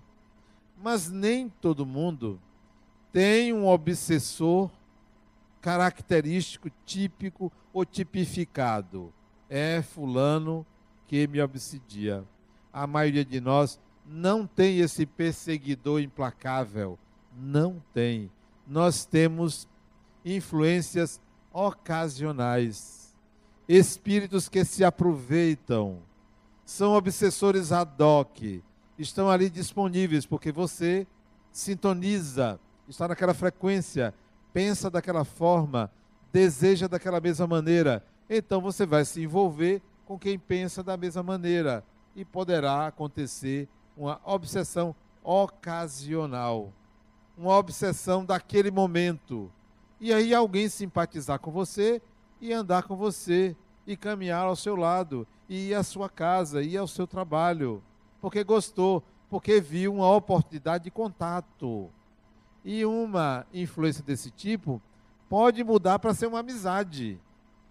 Mas 0.82 1.10
nem 1.10 1.48
todo 1.48 1.84
mundo 1.84 2.40
tem 3.12 3.52
um 3.52 3.66
obsessor 3.66 4.70
característico, 5.60 6.70
típico 6.84 7.52
ou 7.72 7.84
tipificado. 7.84 9.12
É 9.48 9.82
fulano 9.82 10.64
que 11.06 11.26
me 11.26 11.40
obsidia. 11.40 12.24
A 12.72 12.86
maioria 12.86 13.24
de 13.24 13.40
nós 13.40 13.80
não 14.06 14.46
tem 14.46 14.78
esse 14.78 15.04
perseguidor 15.04 16.00
implacável. 16.00 16.98
Não 17.36 17.82
tem. 17.92 18.30
Nós 18.66 19.04
temos 19.04 19.66
influências 20.24 21.20
ocasionais. 21.58 23.12
Espíritos 23.68 24.48
que 24.48 24.64
se 24.64 24.84
aproveitam. 24.84 25.98
São 26.64 26.94
obsessores 26.94 27.72
ad 27.72 28.00
hoc. 28.02 28.62
Estão 28.98 29.28
ali 29.28 29.50
disponíveis 29.50 30.24
porque 30.24 30.52
você 30.52 31.06
sintoniza, 31.50 32.60
está 32.88 33.08
naquela 33.08 33.34
frequência, 33.34 34.14
pensa 34.52 34.90
daquela 34.90 35.24
forma, 35.24 35.90
deseja 36.32 36.86
daquela 36.86 37.20
mesma 37.20 37.46
maneira. 37.46 38.04
Então 38.30 38.60
você 38.60 38.86
vai 38.86 39.04
se 39.04 39.22
envolver 39.22 39.82
com 40.06 40.18
quem 40.18 40.38
pensa 40.38 40.82
da 40.82 40.96
mesma 40.96 41.22
maneira 41.22 41.84
e 42.14 42.24
poderá 42.24 42.86
acontecer 42.86 43.68
uma 43.96 44.20
obsessão 44.24 44.94
ocasional, 45.22 46.72
uma 47.36 47.56
obsessão 47.56 48.24
daquele 48.24 48.70
momento. 48.70 49.50
E 50.00 50.12
aí 50.12 50.32
alguém 50.32 50.68
simpatizar 50.68 51.38
com 51.38 51.50
você 51.50 52.00
e 52.40 52.52
andar 52.52 52.84
com 52.84 52.96
você 52.96 53.56
e 53.86 53.96
caminhar 53.96 54.44
ao 54.44 54.54
seu 54.54 54.76
lado, 54.76 55.26
e 55.48 55.70
ir 55.70 55.74
à 55.74 55.82
sua 55.82 56.10
casa, 56.10 56.62
ir 56.62 56.76
ao 56.76 56.86
seu 56.86 57.06
trabalho, 57.06 57.82
porque 58.20 58.44
gostou, 58.44 59.02
porque 59.30 59.60
viu 59.60 59.94
uma 59.94 60.14
oportunidade 60.14 60.84
de 60.84 60.90
contato. 60.90 61.90
E 62.64 62.84
uma 62.84 63.46
influência 63.52 64.02
desse 64.04 64.30
tipo 64.30 64.80
pode 65.28 65.64
mudar 65.64 65.98
para 65.98 66.12
ser 66.12 66.26
uma 66.26 66.40
amizade. 66.40 67.18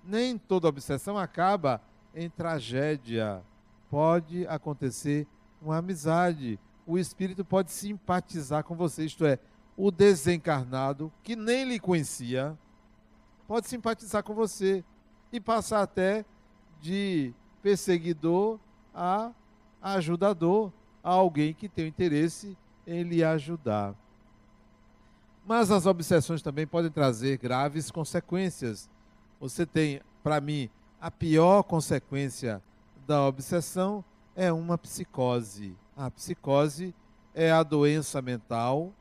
Nem 0.04 0.38
toda 0.38 0.68
obsessão 0.68 1.18
acaba 1.18 1.82
em 2.16 2.30
tragédia. 2.30 3.44
Pode 3.90 4.48
acontecer 4.48 5.28
uma 5.62 5.78
amizade. 5.78 6.60
O 6.86 6.98
espírito 6.98 7.46
pode 7.46 7.72
simpatizar 7.72 8.64
com 8.64 8.76
você, 8.76 9.06
isto 9.06 9.26
é, 9.26 9.38
o 9.78 9.92
desencarnado, 9.92 11.14
que 11.22 11.36
nem 11.36 11.64
lhe 11.64 11.80
conhecia, 11.80 12.58
pode 13.48 13.68
simpatizar 13.68 14.24
com 14.24 14.34
você 14.34 14.84
e 15.32 15.40
passar 15.40 15.84
até 15.84 16.26
de 16.82 17.32
perseguidor 17.62 18.60
a 18.94 19.32
ajudador, 19.80 20.74
a 21.04 21.12
alguém 21.12 21.54
que 21.54 21.70
tem 21.70 21.88
interesse 21.88 22.58
em 22.88 23.04
lhe 23.04 23.24
ajudar. 23.24 23.96
Mas 25.46 25.70
as 25.70 25.86
obsessões 25.86 26.42
também 26.42 26.66
podem 26.66 26.92
trazer 26.92 27.38
graves 27.38 27.92
consequências. 27.92 28.90
Você 29.40 29.66
tem, 29.66 30.02
para 30.24 30.42
mim, 30.42 30.70
a 31.00 31.12
pior 31.12 31.64
consequência 31.64 32.62
da 33.06 33.24
obsessão 33.26 34.04
é 34.36 34.52
uma 34.52 34.78
psicose. 34.78 35.78
A 35.96 36.10
psicose 36.12 36.94
é 37.34 37.52
a 37.52 37.64
doença 37.64 38.22
mental 38.22 38.92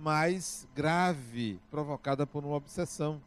mais 0.00 0.66
grave 0.74 1.60
provocada 1.70 2.26
por 2.26 2.44
uma 2.44 2.56
obsessão. 2.56 3.20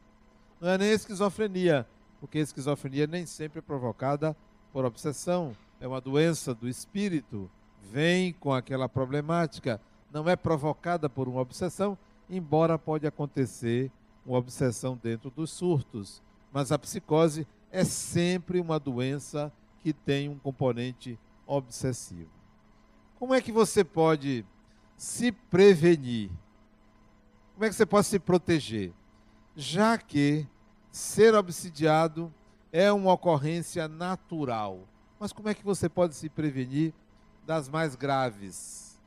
Não 0.59 0.69
é 0.69 0.77
nem 0.77 0.91
esquizofrenia, 0.91 1.87
porque 2.19 2.39
esquizofrenia 2.39 3.05
nem 3.05 3.25
sempre 3.25 3.59
é 3.59 3.61
provocada 3.61 4.35
por 4.71 4.83
obsessão, 4.85 5.55
é 5.79 5.87
uma 5.87 6.01
doença 6.01 6.53
do 6.53 6.67
espírito, 6.67 7.49
vem 7.91 8.33
com 8.33 8.53
aquela 8.53 8.89
problemática, 8.89 9.79
não 10.11 10.27
é 10.27 10.35
provocada 10.35 11.09
por 11.09 11.27
uma 11.27 11.41
obsessão, 11.41 11.97
embora 12.29 12.79
pode 12.79 13.05
acontecer 13.05 13.91
uma 14.25 14.37
obsessão 14.37 14.99
dentro 15.01 15.29
dos 15.29 15.51
surtos, 15.51 16.21
mas 16.51 16.71
a 16.71 16.79
psicose 16.79 17.47
é 17.71 17.83
sempre 17.83 18.59
uma 18.59 18.79
doença 18.79 19.51
que 19.81 19.91
tem 19.91 20.29
um 20.29 20.39
componente 20.39 21.19
obsessivo. 21.45 22.29
Como 23.19 23.33
é 23.33 23.41
que 23.41 23.51
você 23.51 23.83
pode 23.83 24.45
se 24.97 25.31
prevenir? 25.31 26.31
Como 27.53 27.65
é 27.65 27.69
que 27.69 27.75
você 27.75 27.85
pode 27.85 28.07
se 28.07 28.19
proteger? 28.19 28.91
Já 29.55 29.97
que 29.97 30.47
ser 30.91 31.35
obsidiado 31.35 32.33
é 32.71 32.91
uma 32.91 33.13
ocorrência 33.13 33.87
natural. 33.87 34.87
Mas 35.19 35.31
como 35.31 35.49
é 35.49 35.53
que 35.53 35.63
você 35.63 35.87
pode 35.87 36.15
se 36.15 36.29
prevenir 36.29 36.93
das 37.45 37.69
mais 37.69 37.95
graves? 37.95 38.99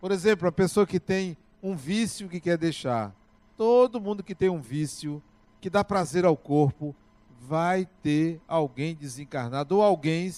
Por 0.00 0.10
exemplo, 0.10 0.48
a 0.48 0.52
pessoa 0.52 0.86
que 0.86 1.00
tem 1.00 1.36
um 1.62 1.74
vício 1.74 2.28
que 2.28 2.40
quer 2.40 2.58
deixar. 2.58 3.14
Todo 3.56 4.00
mundo 4.00 4.22
que 4.22 4.34
tem 4.34 4.48
um 4.48 4.60
vício 4.60 5.22
que 5.60 5.70
dá 5.70 5.82
prazer 5.84 6.24
ao 6.24 6.36
corpo 6.36 6.94
vai 7.40 7.86
ter 8.02 8.40
alguém 8.46 8.94
desencarnado 8.94 9.76
ou 9.76 9.82
alguém 9.82 10.32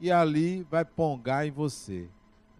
e 0.00 0.10
ali 0.10 0.62
vai 0.70 0.84
pongar 0.84 1.46
em 1.46 1.50
você, 1.50 2.08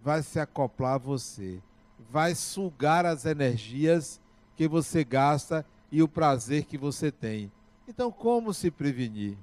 vai 0.03 0.23
se 0.23 0.39
acoplar 0.39 0.95
a 0.95 0.99
você, 0.99 1.61
vai 2.09 2.35
sugar 2.35 3.05
as 3.05 3.27
energias 3.27 4.21
que 4.57 4.67
você 4.69 5.05
gasta 5.05 5.67
e 5.91 6.03
o 6.03 6.09
prazer 6.09 6.65
que 6.65 6.79
você 6.79 7.11
tem. 7.11 7.51
Então, 7.87 8.11
como 8.13 8.55
se 8.55 8.71
prevenir? 8.71 9.37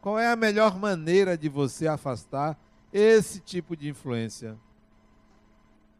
Qual 0.00 0.18
é 0.18 0.30
a 0.30 0.36
melhor 0.36 0.78
maneira 0.78 1.36
de 1.36 1.48
você 1.48 1.86
afastar 1.86 2.58
esse 2.92 3.40
tipo 3.40 3.76
de 3.76 3.88
influência? 3.88 4.58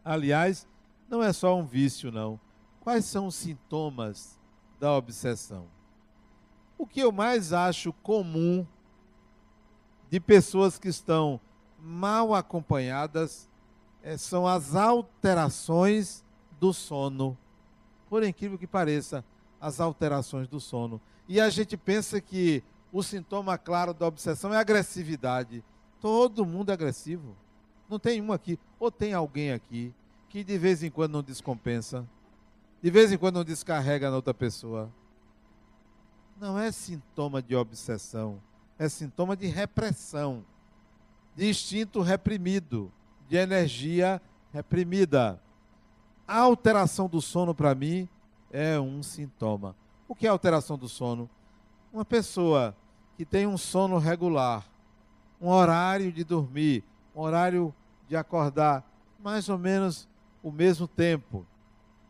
Aliás, 0.04 0.66
não 1.09 1.23
é 1.23 1.33
só 1.33 1.57
um 1.57 1.64
vício, 1.64 2.11
não. 2.11 2.40
Quais 2.81 3.04
são 3.04 3.26
os 3.26 3.35
sintomas 3.35 4.40
da 4.81 4.92
obsessão? 4.97 5.66
O 6.76 6.87
que 6.87 7.00
eu 7.00 7.12
mais 7.12 7.52
acho 7.52 7.92
comum 7.92 8.66
de 10.11 10.19
pessoas 10.19 10.78
que 10.78 10.88
estão 10.88 11.40
mal 11.78 12.35
acompanhadas 12.35 13.49
é, 14.02 14.16
são 14.16 14.47
as 14.47 14.75
alterações 14.75 16.25
do 16.61 16.73
sono. 16.73 17.37
Por 18.09 18.23
incrível 18.23 18.59
que 18.59 18.66
pareça, 18.66 19.25
as 19.61 19.80
alterações 19.80 20.49
do 20.49 20.61
sono. 20.61 21.00
E 21.28 21.40
a 21.40 21.49
gente 21.49 21.76
pensa 21.76 22.21
que 22.21 22.62
o 22.92 23.02
sintoma 23.02 23.56
claro 23.56 23.94
da 23.94 24.06
obsessão 24.06 24.52
é 24.52 24.59
agressividade. 24.59 25.64
Todo 26.00 26.44
mundo 26.44 26.71
é 26.71 26.73
agressivo. 26.73 27.37
Não 27.88 27.99
tem 27.99 28.21
um 28.21 28.32
aqui. 28.32 28.59
Ou 28.78 28.90
tem 28.90 29.14
alguém 29.14 29.52
aqui 29.52 29.94
que 30.28 30.42
de 30.42 30.59
vez 30.59 30.82
em 30.82 30.90
quando 30.90 31.12
não 31.12 31.23
descompensa, 31.23 32.09
de 32.82 32.90
vez 32.90 33.12
em 33.12 33.18
quando 33.18 33.37
não 33.37 33.44
descarrega 33.44 34.11
na 34.11 34.16
outra 34.16 34.35
pessoa. 34.35 34.90
Não 36.40 36.59
é 36.59 36.73
sintoma 36.73 37.40
de 37.40 37.54
obsessão, 37.54 38.42
é 38.78 38.88
sintoma 38.88 39.37
de 39.37 39.47
repressão, 39.47 40.44
de 41.37 41.49
instinto 41.49 42.00
reprimido, 42.00 42.90
de 43.33 43.39
energia 43.39 44.21
reprimida. 44.53 45.41
A 46.29 46.41
alteração 46.41 47.09
do 47.09 47.23
sono, 47.23 47.55
para 47.55 47.75
mim, 47.75 48.07
é 48.51 48.79
um 48.79 49.03
sintoma. 49.03 49.75
O 50.07 50.15
que 50.15 50.27
é 50.27 50.29
alteração 50.29 50.77
do 50.77 50.87
sono? 50.87 51.31
Uma 51.91 52.05
pessoa 52.05 52.77
que 53.17 53.25
tem 53.25 53.47
um 53.47 53.57
sono 53.57 53.97
regular, 53.97 54.67
um 55.41 55.49
horário 55.49 56.12
de 56.12 56.23
dormir, 56.25 56.85
um 57.17 57.23
horário 57.23 57.75
de 58.07 58.15
acordar, 58.17 58.85
mais 59.19 59.49
ou 59.49 59.57
menos 59.57 60.07
o 60.43 60.53
mesmo 60.53 60.87
tempo, 60.87 61.47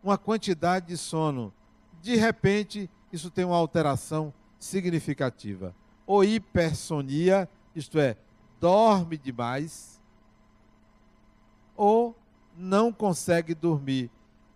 uma 0.02 0.18
quantidade 0.18 0.88
de 0.88 0.96
sono. 0.96 1.54
De 2.00 2.16
repente, 2.16 2.90
isso 3.12 3.30
tem 3.30 3.44
uma 3.44 3.56
alteração 3.56 4.34
significativa. 4.58 5.72
Ou 6.04 6.24
hipersonia, 6.24 7.48
isto 7.76 8.00
é, 8.00 8.16
dorme 8.58 9.16
demais, 9.16 10.01
ou 11.76 12.16
não 12.56 12.92
consegue 12.92 13.54
dormir 13.54 14.10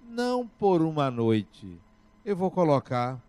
não 0.09 0.47
por 0.47 0.83
uma 0.83 1.11
noite. 1.11 1.79
Eu 2.25 2.37
vou 2.37 2.51
colocar 2.51 3.21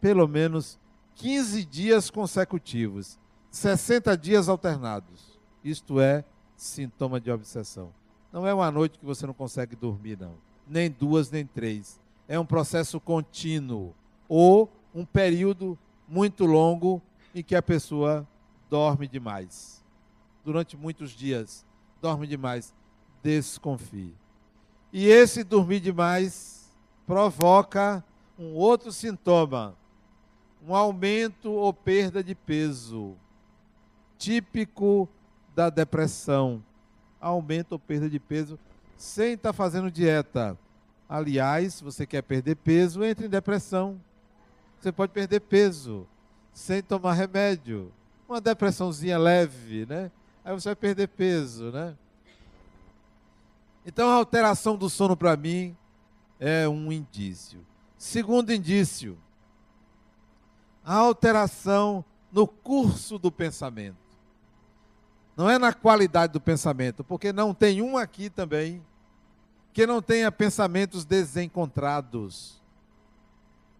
pelo 0.00 0.26
menos 0.26 0.78
15 1.16 1.64
dias 1.64 2.10
consecutivos, 2.10 3.18
60 3.50 4.16
dias 4.16 4.48
alternados. 4.48 5.38
Isto 5.62 6.00
é 6.00 6.24
sintoma 6.56 7.20
de 7.20 7.30
obsessão. 7.30 7.92
Não 8.32 8.46
é 8.46 8.54
uma 8.54 8.70
noite 8.70 8.98
que 8.98 9.04
você 9.04 9.26
não 9.26 9.34
consegue 9.34 9.74
dormir, 9.76 10.18
não. 10.18 10.34
Nem 10.66 10.90
duas, 10.90 11.30
nem 11.30 11.44
três. 11.44 12.00
É 12.28 12.38
um 12.38 12.46
processo 12.46 13.00
contínuo. 13.00 13.94
Ou 14.28 14.70
um 14.94 15.04
período 15.04 15.78
muito 16.08 16.46
longo 16.46 17.02
em 17.34 17.42
que 17.42 17.54
a 17.54 17.62
pessoa 17.62 18.26
dorme 18.68 19.08
demais. 19.08 19.84
Durante 20.44 20.76
muitos 20.76 21.10
dias, 21.10 21.66
dorme 22.00 22.26
demais. 22.26 22.72
Desconfie. 23.22 24.14
E 24.92 25.06
esse 25.06 25.44
dormir 25.44 25.80
demais 25.80 26.70
provoca 27.06 28.04
um 28.38 28.54
outro 28.54 28.90
sintoma, 28.90 29.76
um 30.66 30.74
aumento 30.74 31.50
ou 31.50 31.72
perda 31.72 32.22
de 32.24 32.34
peso, 32.34 33.16
típico 34.18 35.08
da 35.54 35.70
depressão. 35.70 36.62
Aumento 37.20 37.72
ou 37.72 37.78
perda 37.78 38.08
de 38.08 38.18
peso 38.18 38.58
sem 38.96 39.34
estar 39.34 39.50
tá 39.50 39.52
fazendo 39.52 39.90
dieta. 39.90 40.58
Aliás, 41.08 41.74
se 41.74 41.84
você 41.84 42.06
quer 42.06 42.22
perder 42.22 42.54
peso, 42.56 43.04
entre 43.04 43.26
em 43.26 43.28
depressão. 43.28 44.00
Você 44.80 44.90
pode 44.90 45.12
perder 45.12 45.40
peso 45.40 46.06
sem 46.52 46.82
tomar 46.82 47.14
remédio. 47.14 47.92
Uma 48.28 48.40
depressãozinha 48.40 49.18
leve, 49.18 49.84
né? 49.86 50.10
Aí 50.44 50.54
você 50.54 50.68
vai 50.68 50.76
perder 50.76 51.08
peso, 51.08 51.70
né? 51.70 51.96
Então 53.84 54.08
a 54.08 54.14
alteração 54.14 54.76
do 54.76 54.90
sono 54.90 55.16
para 55.16 55.36
mim 55.36 55.76
é 56.38 56.68
um 56.68 56.92
indício. 56.92 57.64
Segundo 57.96 58.52
indício, 58.52 59.18
a 60.84 60.94
alteração 60.94 62.04
no 62.32 62.46
curso 62.46 63.18
do 63.18 63.30
pensamento. 63.30 63.98
Não 65.36 65.48
é 65.48 65.58
na 65.58 65.72
qualidade 65.72 66.32
do 66.32 66.40
pensamento, 66.40 67.02
porque 67.02 67.32
não 67.32 67.54
tem 67.54 67.80
um 67.82 67.96
aqui 67.96 68.28
também 68.28 68.84
que 69.72 69.86
não 69.86 70.02
tenha 70.02 70.30
pensamentos 70.30 71.04
desencontrados. 71.04 72.60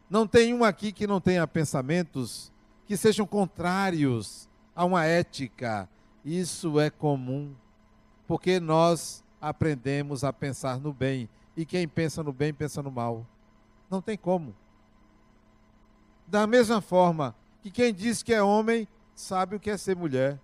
Não 0.09 0.26
tem 0.26 0.54
um 0.54 0.64
aqui 0.64 0.92
que 0.92 1.07
não 1.07 1.21
tenha 1.21 1.47
pensamentos 1.47 2.52
que 2.87 2.97
sejam 2.97 3.26
contrários 3.26 4.49
a 4.75 4.85
uma 4.85 5.04
ética. 5.04 5.88
Isso 6.25 6.80
é 6.80 6.90
comum, 6.90 7.54
porque 8.26 8.59
nós 8.59 9.23
aprendemos 9.40 10.25
a 10.25 10.32
pensar 10.32 10.78
no 10.80 10.92
bem. 10.92 11.28
E 11.56 11.64
quem 11.64 11.87
pensa 11.87 12.23
no 12.23 12.32
bem, 12.32 12.52
pensa 12.52 12.82
no 12.82 12.90
mal. 12.90 13.26
Não 13.90 14.00
tem 14.00 14.16
como. 14.16 14.54
Da 16.26 16.47
mesma 16.47 16.80
forma 16.80 17.35
que 17.62 17.70
quem 17.70 17.92
diz 17.92 18.23
que 18.23 18.32
é 18.32 18.42
homem, 18.42 18.87
sabe 19.14 19.56
o 19.56 19.61
que 19.61 19.70
é 19.70 19.76
ser 19.76 19.97
mulher. 19.97 20.38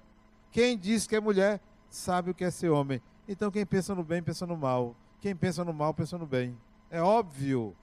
Quem 0.51 0.77
diz 0.77 1.07
que 1.07 1.17
é 1.17 1.21
mulher, 1.21 1.61
sabe 1.89 2.31
o 2.31 2.35
que 2.35 2.45
é 2.45 2.51
ser 2.51 2.71
homem. 2.71 3.01
Então 3.29 3.51
quem 3.51 3.65
pensa 3.65 3.95
no 3.95 4.03
bem, 4.03 4.23
pensa 4.23 4.47
no 4.47 4.57
mal. 4.57 4.95
Quem 5.21 5.35
pensa 5.35 5.65
no 5.65 5.73
mal, 5.73 5.95
pensa 5.95 6.19
no 6.19 6.27
bem. 6.27 6.57
É 6.91 7.01
óbvio. 7.01 7.75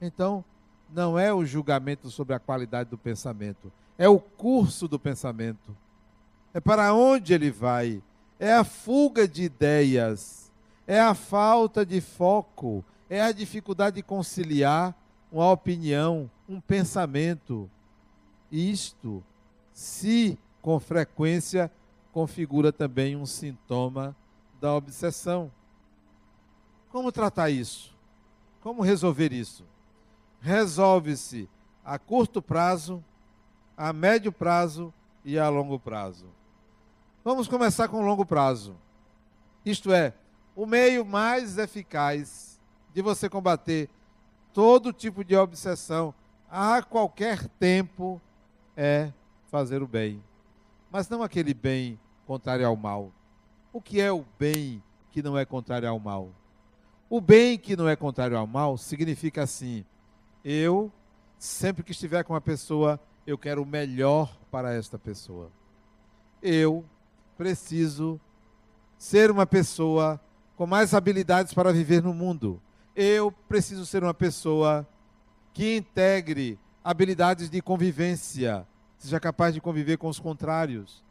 Então, 0.00 0.44
não 0.92 1.18
é 1.18 1.32
o 1.32 1.44
julgamento 1.44 2.10
sobre 2.10 2.34
a 2.34 2.38
qualidade 2.38 2.90
do 2.90 2.98
pensamento, 2.98 3.72
é 3.96 4.08
o 4.08 4.18
curso 4.18 4.88
do 4.88 4.98
pensamento. 4.98 5.76
É 6.52 6.60
para 6.60 6.92
onde 6.92 7.32
ele 7.32 7.50
vai. 7.50 8.02
É 8.38 8.54
a 8.54 8.64
fuga 8.64 9.28
de 9.28 9.42
ideias, 9.42 10.39
é 10.86 11.00
a 11.00 11.14
falta 11.14 11.84
de 11.84 12.00
foco, 12.00 12.84
é 13.08 13.20
a 13.20 13.32
dificuldade 13.32 13.96
de 13.96 14.02
conciliar 14.02 14.94
uma 15.30 15.50
opinião, 15.50 16.30
um 16.48 16.60
pensamento. 16.60 17.70
Isto, 18.50 19.22
se 19.72 20.38
com 20.60 20.78
frequência, 20.80 21.70
configura 22.12 22.72
também 22.72 23.16
um 23.16 23.26
sintoma 23.26 24.16
da 24.60 24.74
obsessão. 24.74 25.50
Como 26.90 27.12
tratar 27.12 27.50
isso? 27.50 27.96
Como 28.60 28.82
resolver 28.82 29.32
isso? 29.32 29.64
resolve-se 30.40 31.48
a 31.84 31.98
curto 31.98 32.40
prazo, 32.40 33.04
a 33.76 33.92
médio 33.92 34.32
prazo 34.32 34.92
e 35.24 35.38
a 35.38 35.48
longo 35.48 35.78
prazo. 35.78 36.26
Vamos 37.22 37.46
começar 37.46 37.88
com 37.88 37.98
o 37.98 38.06
longo 38.06 38.24
prazo. 38.24 38.74
Isto 39.64 39.92
é, 39.92 40.14
o 40.54 40.66
meio 40.66 41.04
mais 41.04 41.58
eficaz 41.58 42.60
de 42.92 43.02
você 43.02 43.28
combater 43.28 43.88
todo 44.52 44.92
tipo 44.92 45.24
de 45.24 45.36
obsessão 45.36 46.14
a 46.50 46.82
qualquer 46.82 47.46
tempo 47.58 48.20
é 48.76 49.12
fazer 49.50 49.82
o 49.82 49.86
bem. 49.86 50.22
Mas 50.90 51.08
não 51.08 51.22
aquele 51.22 51.54
bem 51.54 51.98
contrário 52.26 52.66
ao 52.66 52.76
mal. 52.76 53.12
O 53.72 53.80
que 53.80 54.00
é 54.00 54.10
o 54.10 54.24
bem 54.38 54.82
que 55.10 55.22
não 55.22 55.38
é 55.38 55.44
contrário 55.44 55.88
ao 55.88 55.98
mal? 55.98 56.30
O 57.08 57.20
bem 57.20 57.56
que 57.56 57.76
não 57.76 57.88
é 57.88 57.94
contrário 57.94 58.36
ao 58.36 58.46
mal 58.46 58.76
significa 58.76 59.42
assim: 59.42 59.84
eu, 60.44 60.90
sempre 61.38 61.82
que 61.82 61.92
estiver 61.92 62.24
com 62.24 62.32
uma 62.32 62.40
pessoa, 62.40 63.00
eu 63.26 63.38
quero 63.38 63.62
o 63.62 63.66
melhor 63.66 64.36
para 64.50 64.74
esta 64.74 64.98
pessoa. 64.98 65.50
Eu 66.42 66.84
preciso 67.36 68.20
ser 68.98 69.30
uma 69.30 69.46
pessoa 69.46 70.20
com 70.60 70.66
mais 70.66 70.92
habilidades 70.92 71.54
para 71.54 71.72
viver 71.72 72.02
no 72.02 72.12
mundo. 72.12 72.60
Eu 72.94 73.32
preciso 73.32 73.86
ser 73.86 74.02
uma 74.02 74.12
pessoa 74.12 74.86
que 75.54 75.78
integre 75.78 76.58
habilidades 76.84 77.48
de 77.48 77.62
convivência, 77.62 78.66
seja 78.98 79.18
capaz 79.18 79.54
de 79.54 79.60
conviver 79.62 79.96
com 79.96 80.06
os 80.06 80.20
contrários. 80.20 81.02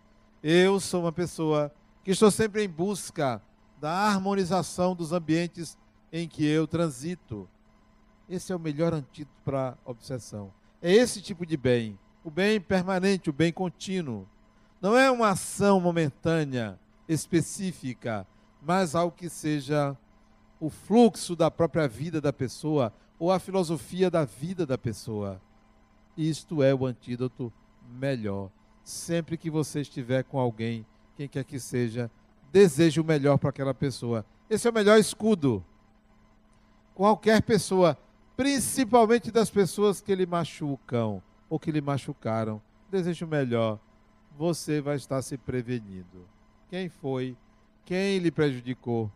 Eu 0.44 0.80
sou 0.80 1.02
uma 1.02 1.12
pessoa 1.12 1.74
que 2.04 2.12
estou 2.12 2.30
sempre 2.30 2.64
em 2.64 2.70
busca 2.70 3.42
da 3.82 3.92
harmonização 3.92 4.96
dos 4.96 5.12
ambientes 5.12 5.76
em 6.14 6.28
que 6.28 6.46
eu 6.46 6.68
transito. 6.68 7.50
Esse 8.30 8.54
é 8.54 8.56
o 8.56 8.60
melhor 8.60 8.94
antídoto 8.94 9.42
para 9.44 9.76
a 9.84 9.90
obsessão. 9.90 10.54
É 10.80 10.94
esse 10.94 11.24
tipo 11.24 11.44
de 11.44 11.58
bem, 11.58 11.98
o 12.24 12.30
bem 12.30 12.62
permanente, 12.62 13.32
o 13.32 13.34
bem 13.34 13.52
contínuo. 13.52 14.28
Não 14.80 14.96
é 14.96 15.10
uma 15.10 15.30
ação 15.30 15.82
momentânea, 15.82 16.80
específica, 17.08 18.28
mas 18.62 18.96
algo 18.96 19.16
que 19.16 19.30
seja 19.30 19.98
o 20.60 20.70
fluxo 20.70 21.36
da 21.36 21.50
própria 21.50 21.88
vida 21.88 22.20
da 22.20 22.34
pessoa 22.34 22.94
ou 23.18 23.32
a 23.32 23.40
filosofia 23.40 24.10
da 24.10 24.26
vida 24.26 24.66
da 24.66 24.78
pessoa. 24.78 25.42
Isto 26.18 26.62
é 26.62 26.74
o 26.74 26.86
antídoto 26.86 27.52
melhor. 27.90 28.50
Sempre 28.84 29.38
que 29.38 29.50
você 29.50 29.82
estiver 29.82 30.24
com 30.24 30.40
alguém, 30.40 30.86
quem 31.16 31.28
quer 31.28 31.44
que 31.44 31.60
seja, 31.60 32.10
deseje 32.52 33.00
o 33.00 33.04
melhor 33.04 33.38
para 33.38 33.50
aquela 33.50 33.74
pessoa. 33.74 34.26
Esse 34.50 34.68
é 34.68 34.72
o 34.72 34.74
melhor 34.74 34.98
escudo. 35.00 35.64
Qualquer 36.96 37.42
pessoa 37.42 37.98
principalmente 38.40 39.32
das 39.32 39.50
pessoas 39.50 40.00
que 40.00 40.16
lhe 40.16 40.26
machucam 40.26 41.22
ou 41.50 41.60
que 41.60 41.74
lhe 41.74 41.82
machucaram. 41.82 42.62
Desejo 42.90 43.28
melhor. 43.28 43.78
Você 44.38 44.80
vai 44.80 44.96
estar 44.96 45.22
se 45.22 45.38
prevenindo. 45.38 46.26
Quem 46.70 46.88
foi? 46.88 47.36
Quem 47.90 48.20
lhe 48.20 48.30
prejudicou? 48.30 49.12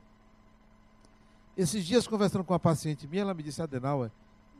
Esses 1.55 1.85
dias, 1.85 2.07
conversando 2.07 2.43
com 2.43 2.53
uma 2.53 2.59
paciente 2.59 3.07
minha, 3.07 3.21
ela 3.21 3.35
me 3.35 3.43
disse: 3.43 3.61
Adenauer, 3.61 4.09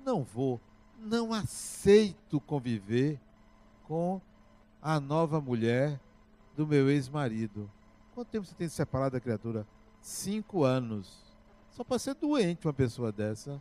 não 0.05 0.21
vou, 0.23 0.61
não 0.99 1.33
aceito 1.33 2.39
conviver 2.39 3.19
com 3.85 4.21
a 4.79 4.99
nova 4.99 5.41
mulher 5.41 5.99
do 6.55 6.67
meu 6.67 6.91
ex-marido. 6.91 7.67
Quanto 8.13 8.27
tempo 8.27 8.45
você 8.45 8.53
tem 8.53 8.67
se 8.67 8.75
separado 8.75 9.13
da 9.13 9.19
criatura? 9.19 9.65
Cinco 9.99 10.63
anos. 10.63 11.23
Só 11.71 11.83
pode 11.83 12.03
ser 12.03 12.13
doente 12.13 12.67
uma 12.67 12.73
pessoa 12.73 13.11
dessa 13.11 13.59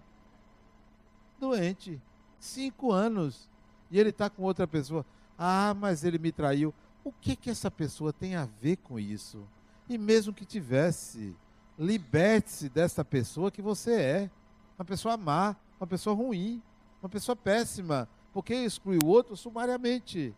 doente. 1.40 1.98
Cinco 2.38 2.92
anos. 2.92 3.48
E 3.90 3.98
ele 3.98 4.10
está 4.10 4.28
com 4.28 4.42
outra 4.42 4.66
pessoa. 4.66 5.06
Ah, 5.38 5.72
mas 5.74 6.04
ele 6.04 6.18
me 6.18 6.30
traiu. 6.30 6.74
O 7.02 7.10
que 7.10 7.36
que 7.36 7.48
essa 7.48 7.70
pessoa 7.70 8.12
tem 8.12 8.36
a 8.36 8.46
ver 8.60 8.76
com 8.76 9.00
isso? 9.00 9.48
E 9.88 9.98
mesmo 9.98 10.32
que 10.32 10.44
tivesse, 10.44 11.36
liberte-se 11.78 12.68
dessa 12.68 13.04
pessoa 13.04 13.50
que 13.50 13.62
você 13.62 13.92
é. 13.94 14.30
Uma 14.78 14.84
pessoa 14.84 15.16
má, 15.16 15.56
uma 15.80 15.86
pessoa 15.86 16.14
ruim, 16.14 16.62
uma 17.02 17.08
pessoa 17.08 17.36
péssima. 17.36 18.08
Porque 18.32 18.54
exclui 18.54 18.98
o 19.02 19.06
outro 19.06 19.36
sumariamente. 19.36 20.34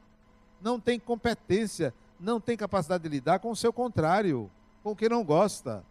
Não 0.60 0.80
tem 0.80 0.98
competência, 0.98 1.94
não 2.18 2.40
tem 2.40 2.56
capacidade 2.56 3.02
de 3.02 3.08
lidar 3.08 3.38
com 3.38 3.50
o 3.50 3.56
seu 3.56 3.72
contrário, 3.72 4.50
com 4.82 4.94
quem 4.96 5.08
não 5.08 5.24
gosta. 5.24 5.84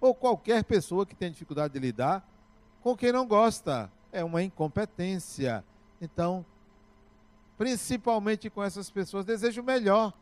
Ou 0.00 0.14
qualquer 0.14 0.64
pessoa 0.64 1.06
que 1.06 1.14
tem 1.14 1.30
dificuldade 1.30 1.74
de 1.74 1.80
lidar 1.80 2.26
com 2.82 2.96
quem 2.96 3.12
não 3.12 3.26
gosta 3.26 3.90
é 4.12 4.22
uma 4.22 4.42
incompetência. 4.42 5.64
Então, 6.00 6.44
principalmente 7.56 8.50
com 8.50 8.62
essas 8.62 8.90
pessoas, 8.90 9.24
desejo 9.24 9.62
melhor 9.62 10.12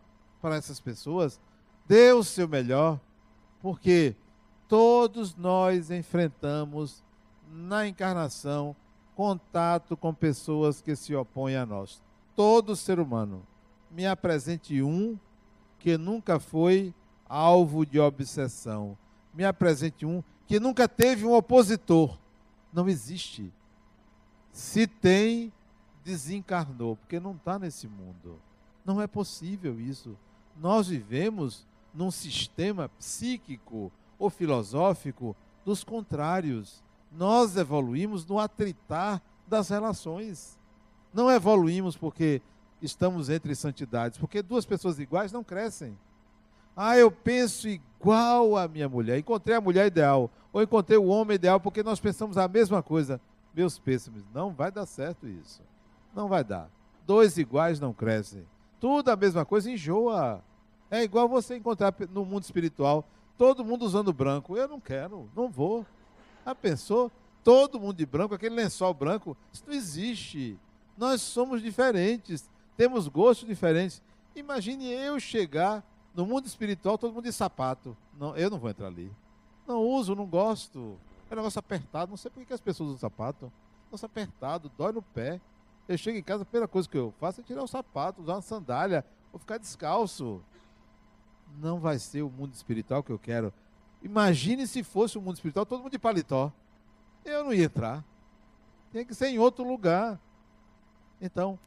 para 0.41 0.57
essas 0.57 0.79
pessoas. 0.79 1.41
Dê 1.87 2.13
o 2.13 2.23
seu 2.23 2.49
melhor, 2.49 3.01
porque 3.61 4.17
todos 4.69 5.37
nós 5.37 5.91
enfrentamos 5.91 7.03
na 7.51 7.87
encarnação 7.87 8.75
contato 9.15 9.97
com 9.97 10.15
pessoas 10.15 10.81
que 10.81 10.97
se 10.97 11.15
opõem 11.15 11.57
a 11.57 11.67
nós. 11.67 12.03
Todo 12.35 12.75
ser 12.75 12.99
humano. 12.99 13.47
Me 13.91 14.07
apresente 14.07 14.83
um 14.83 15.19
que 15.79 15.99
nunca 15.99 16.41
foi 16.41 16.95
alvo 17.29 17.85
de 17.85 18.01
obsessão. 18.01 18.97
Me 19.35 19.45
apresente 19.45 20.07
um 20.07 20.23
que 20.47 20.59
nunca 20.59 20.89
teve 20.89 21.27
um 21.27 21.35
opositor. 21.35 22.19
Não 22.73 22.89
existe. 22.89 23.53
Se 24.51 24.87
tem, 24.87 25.53
desencarnou, 26.05 26.97
porque 26.97 27.21
não 27.21 27.33
está 27.33 27.59
nesse 27.59 27.87
mundo. 27.87 28.41
Não 28.85 29.01
é 29.01 29.07
possível 29.07 29.79
isso. 29.79 30.17
Nós 30.57 30.89
vivemos 30.89 31.67
num 31.95 32.11
sistema 32.11 32.89
psíquico 32.91 33.93
ou 34.19 34.31
filosófico 34.31 35.37
dos 35.65 35.85
contrários. 35.85 36.83
Nós 37.11 37.57
evoluímos 37.57 38.25
no 38.27 38.39
atritar 38.39 39.21
das 39.47 39.69
relações. 39.69 40.59
Não 41.13 41.31
evoluímos 41.31 41.97
porque 41.97 42.41
estamos 42.81 43.29
entre 43.29 43.55
santidades, 43.55 44.19
porque 44.19 44.43
duas 44.43 44.65
pessoas 44.65 44.99
iguais 44.99 45.31
não 45.31 45.45
crescem. 45.45 45.97
Ah, 46.77 46.97
eu 46.97 47.11
penso 47.11 47.69
igual 47.69 48.57
à 48.57 48.67
minha 48.67 48.89
mulher. 48.89 49.19
Encontrei 49.19 49.55
a 49.57 49.61
mulher 49.61 49.87
ideal. 49.87 50.31
Ou 50.53 50.63
encontrei 50.63 50.99
o 50.99 51.07
homem 51.07 51.35
ideal 51.35 51.61
porque 51.61 51.83
nós 51.83 52.01
pensamos 52.01 52.39
a 52.39 52.49
mesma 52.49 52.83
coisa. 52.83 53.21
Meus 53.55 53.79
pêsames, 53.79 54.25
não 54.33 54.51
vai 54.51 54.73
dar 54.73 54.87
certo 54.87 55.29
isso. 55.29 55.61
Não 56.15 56.29
vai 56.29 56.43
dar. 56.43 56.71
Dois 57.07 57.37
iguais 57.37 57.79
não 57.79 57.93
crescem. 57.93 58.47
Tudo 58.81 59.11
a 59.11 59.17
mesma 59.17 59.45
coisa 59.45 59.71
enjoa. 59.71 60.43
É 60.93 61.03
igual 61.03 61.27
você 61.27 61.57
encontrar 61.57 61.95
no 62.11 62.23
mundo 62.23 62.43
espiritual 62.43 63.03
todo 63.39 63.65
mundo 63.65 63.83
usando 63.87 64.13
branco. 64.13 64.59
Eu 64.59 64.69
não 64.69 64.79
quero, 64.79 65.27
não 65.35 65.49
vou. 65.49 65.87
Ah, 66.45 66.55
pensou? 66.55 67.11
Todo 67.43 67.81
mundo 67.81 67.97
de 67.97 68.05
branco, 68.05 68.35
aquele 68.35 68.55
lençol 68.55 68.93
branco, 68.93 69.35
isso 69.51 69.65
não 69.67 69.73
existe. 69.73 70.59
Nós 70.95 71.23
somos 71.23 71.63
diferentes, 71.63 72.47
temos 72.77 73.09
gostos 73.09 73.49
diferentes. 73.49 74.03
Imagine 74.37 74.93
eu 74.93 75.19
chegar 75.19 75.83
no 76.15 76.27
mundo 76.27 76.47
espiritual, 76.47 76.99
todo 76.99 77.15
mundo 77.15 77.25
de 77.25 77.33
sapato. 77.33 77.97
Não, 78.21 78.37
eu 78.37 78.51
não 78.51 78.59
vou 78.59 78.69
entrar 78.69 78.89
ali. 78.89 79.11
Não 79.67 79.81
uso, 79.81 80.15
não 80.15 80.27
gosto. 80.27 80.99
É 81.31 81.33
um 81.33 81.37
negócio 81.39 81.59
apertado. 81.59 82.11
Não 82.11 82.19
sei 82.19 82.31
por 82.31 82.45
que 82.45 82.53
as 82.53 82.61
pessoas 82.61 82.91
usam 82.91 83.01
sapato. 83.01 83.51
Negócio 83.87 84.05
apertado, 84.05 84.71
dói 84.77 84.93
no 84.93 85.01
pé. 85.01 85.41
Eu 85.89 85.97
chego 85.97 86.19
em 86.19 86.23
casa, 86.23 86.43
a 86.43 86.45
primeira 86.45 86.69
coisa 86.69 86.87
que 86.87 86.99
eu 86.99 87.15
faço 87.19 87.41
é 87.41 87.45
tirar 87.45 87.63
o 87.63 87.67
sapato, 87.67 88.21
usar 88.21 88.35
uma 88.35 88.43
sandália, 88.43 89.03
ou 89.33 89.39
ficar 89.39 89.57
descalço. 89.57 90.43
Não 91.61 91.79
vai 91.79 91.99
ser 91.99 92.23
o 92.23 92.31
mundo 92.31 92.55
espiritual 92.55 93.03
que 93.03 93.11
eu 93.11 93.19
quero. 93.19 93.53
Imagine 94.03 94.67
se 94.67 94.83
fosse 94.83 95.17
o 95.17 95.23
mundo 95.23 95.37
espiritual, 95.37 95.65
todo 95.65 95.83
mundo 95.83 95.93
de 95.93 95.99
paletó. 95.99 96.53
Eu 97.25 97.45
não 97.45 97.55
ia 97.55 97.65
entrar. 97.65 98.05
Tem 98.93 99.05
que 99.05 99.15
ser 99.15 99.29
em 99.29 99.39
outro 99.39 99.67
lugar. 99.67 100.21
Então, 101.21 101.59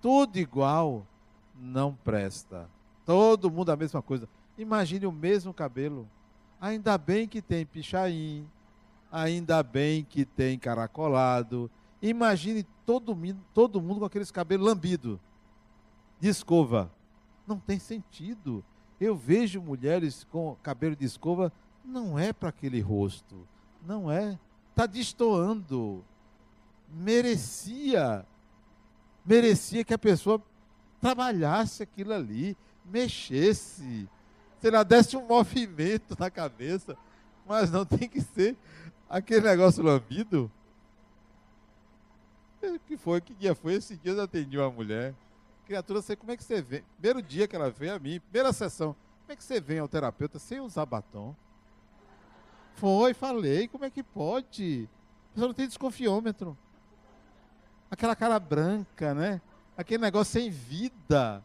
tudo 0.00 0.36
igual 0.38 1.06
não 1.54 1.94
presta. 1.94 2.68
Todo 3.06 3.50
mundo 3.50 3.70
a 3.70 3.76
mesma 3.76 4.02
coisa. 4.02 4.28
Imagine 4.58 5.06
o 5.06 5.12
mesmo 5.12 5.54
cabelo. 5.54 6.08
Ainda 6.60 6.96
bem 6.98 7.28
que 7.28 7.40
tem 7.40 7.64
pichain, 7.64 8.46
ainda 9.10 9.62
bem 9.62 10.04
que 10.04 10.24
tem 10.24 10.58
caracolado. 10.58 11.70
Imagine 12.02 12.64
todo, 12.84 13.16
todo 13.52 13.80
mundo 13.80 14.00
com 14.00 14.06
aqueles 14.06 14.30
cabelos 14.30 14.66
lambidos, 14.66 15.18
de 16.20 16.28
escova. 16.28 16.90
Não 17.46 17.58
tem 17.58 17.78
sentido. 17.78 18.64
Eu 19.00 19.16
vejo 19.16 19.60
mulheres 19.60 20.24
com 20.24 20.56
cabelo 20.62 20.94
de 20.94 21.04
escova, 21.04 21.52
não 21.84 22.18
é 22.18 22.32
para 22.32 22.48
aquele 22.48 22.80
rosto. 22.80 23.46
Não 23.86 24.10
é. 24.10 24.38
Está 24.70 24.86
destoando. 24.86 26.04
Merecia. 26.90 28.24
Merecia 29.24 29.84
que 29.84 29.94
a 29.94 29.98
pessoa 29.98 30.42
trabalhasse 31.00 31.82
aquilo 31.82 32.14
ali, 32.14 32.56
mexesse, 32.84 34.08
sei 34.58 34.70
lá, 34.70 34.82
desse 34.82 35.16
um 35.16 35.26
movimento 35.26 36.16
na 36.18 36.30
cabeça, 36.30 36.96
mas 37.46 37.70
não 37.70 37.84
tem 37.84 38.08
que 38.08 38.20
ser 38.20 38.56
aquele 39.08 39.46
negócio 39.46 39.82
lambido. 39.82 40.50
O 42.62 42.78
que 42.78 42.96
foi? 42.96 43.20
Que 43.20 43.34
dia 43.34 43.54
foi? 43.54 43.74
Esse 43.74 43.96
dia 43.96 44.12
eu 44.12 44.22
atendi 44.22 44.56
uma 44.56 44.70
mulher. 44.70 45.14
Criatura, 45.66 46.02
sei 46.02 46.16
como 46.16 46.30
é 46.30 46.36
que 46.36 46.44
você 46.44 46.60
vem. 46.60 46.84
Primeiro 46.98 47.22
dia 47.22 47.48
que 47.48 47.56
ela 47.56 47.70
veio 47.70 47.94
a 47.94 47.98
mim, 47.98 48.20
primeira 48.20 48.52
sessão. 48.52 48.94
Como 49.22 49.32
é 49.32 49.36
que 49.36 49.42
você 49.42 49.60
vem 49.60 49.78
ao 49.78 49.88
terapeuta 49.88 50.38
sem 50.38 50.60
usar 50.60 50.84
batom? 50.84 51.34
Foi, 52.74 53.14
falei. 53.14 53.68
Como 53.68 53.84
é 53.84 53.90
que 53.90 54.02
pode? 54.02 54.88
Você 55.34 55.46
não 55.46 55.54
tem 55.54 55.66
desconfiômetro. 55.66 56.56
Aquela 57.90 58.14
cara 58.14 58.38
branca, 58.38 59.14
né? 59.14 59.40
Aquele 59.76 60.02
negócio 60.02 60.32
sem 60.32 60.50
vida 60.50 61.42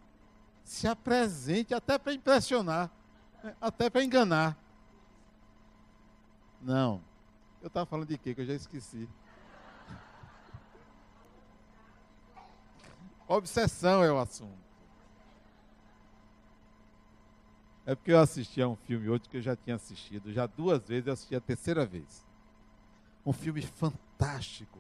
se 0.64 0.88
apresente 0.88 1.74
até 1.74 1.98
para 1.98 2.14
impressionar, 2.14 2.92
né? 3.44 3.56
até 3.60 3.90
para 3.90 4.04
enganar. 4.04 4.58
Não. 6.62 7.02
Eu 7.62 7.68
estava 7.68 7.86
falando 7.86 8.08
de 8.08 8.18
quê? 8.18 8.36
Que 8.36 8.42
eu 8.42 8.46
já 8.46 8.54
esqueci. 8.54 9.08
Obsessão 13.30 14.04
é 14.04 14.12
o 14.12 14.20
assunto. 14.20 14.58
É 17.86 17.96
porque 17.96 18.12
eu 18.12 18.20
assisti 18.20 18.62
a 18.62 18.68
um 18.68 18.76
filme 18.76 19.08
hoje 19.08 19.24
que 19.30 19.38
eu 19.38 19.42
já 19.42 19.56
tinha 19.56 19.78
assistido, 19.78 20.34
já 20.34 20.46
duas 20.46 20.86
vezes, 20.86 21.08
eu 21.08 21.14
assisti 21.14 21.36
a 21.36 21.40
terceira 21.40 21.86
vez. 21.86 22.26
Um 23.26 23.32
filme 23.32 23.62
fantástico, 23.62 24.80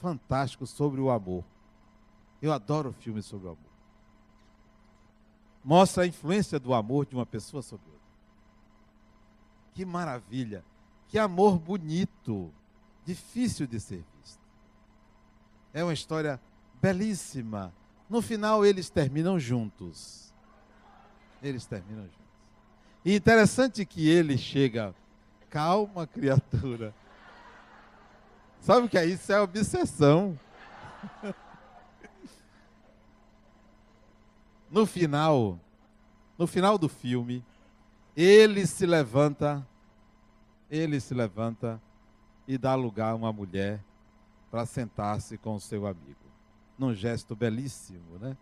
fantástico 0.00 0.66
sobre 0.66 1.02
o 1.02 1.10
amor. 1.10 1.44
Eu 2.40 2.52
adoro 2.52 2.92
filmes 2.92 3.26
sobre 3.26 3.48
o 3.48 3.50
amor 3.50 3.70
mostra 5.64 6.04
a 6.04 6.06
influência 6.06 6.58
do 6.58 6.74
amor 6.74 7.06
de 7.06 7.14
uma 7.14 7.26
pessoa 7.26 7.62
sobre 7.62 7.86
outra. 7.86 8.00
Que 9.74 9.84
maravilha! 9.84 10.64
Que 11.08 11.18
amor 11.18 11.58
bonito, 11.58 12.52
difícil 13.04 13.66
de 13.66 13.80
ser 13.80 14.04
visto. 14.18 14.40
É 15.72 15.82
uma 15.82 15.92
história 15.92 16.40
belíssima. 16.80 17.72
No 18.10 18.20
final, 18.20 18.66
eles 18.66 18.90
terminam 18.90 19.38
juntos. 19.38 20.34
Eles 21.40 21.64
terminam 21.64 22.02
juntos. 22.02 22.18
E 23.04 23.14
interessante 23.14 23.86
que 23.86 24.08
ele 24.08 24.36
chega, 24.36 24.92
calma, 25.48 26.08
criatura. 26.08 26.92
Sabe 28.60 28.86
o 28.86 28.88
que 28.88 28.98
é 28.98 29.06
isso? 29.06 29.32
É 29.32 29.40
obsessão. 29.40 30.36
no 34.68 34.84
final, 34.84 35.58
no 36.36 36.48
final 36.48 36.76
do 36.76 36.88
filme, 36.88 37.44
ele 38.16 38.66
se 38.66 38.86
levanta, 38.86 39.64
ele 40.68 40.98
se 41.00 41.14
levanta 41.14 41.80
e 42.46 42.58
dá 42.58 42.74
lugar 42.74 43.12
a 43.12 43.14
uma 43.14 43.32
mulher 43.32 43.82
para 44.50 44.66
sentar-se 44.66 45.38
com 45.38 45.54
o 45.54 45.60
seu 45.60 45.86
amigo. 45.86 46.29
Num 46.80 46.94
gesto 46.94 47.36
belíssimo, 47.36 48.18
né? 48.18 48.34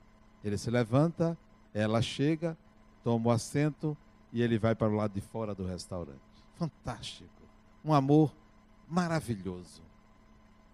Ele 0.45 0.57
se 0.57 0.71
levanta, 0.71 1.37
ela 1.75 2.01
chega, 2.01 2.57
toma 3.03 3.31
o 3.31 3.33
assento 3.33 3.97
e 4.33 4.41
ele 4.41 4.57
vai 4.61 4.77
para 4.77 4.87
o 4.87 4.95
lado 4.95 5.13
de 5.13 5.21
fora 5.21 5.57
do 5.57 5.67
restaurante. 5.67 6.21
Fantástico. 6.55 7.29
Um 7.85 7.93
amor 7.93 8.33
maravilhoso. 8.89 9.83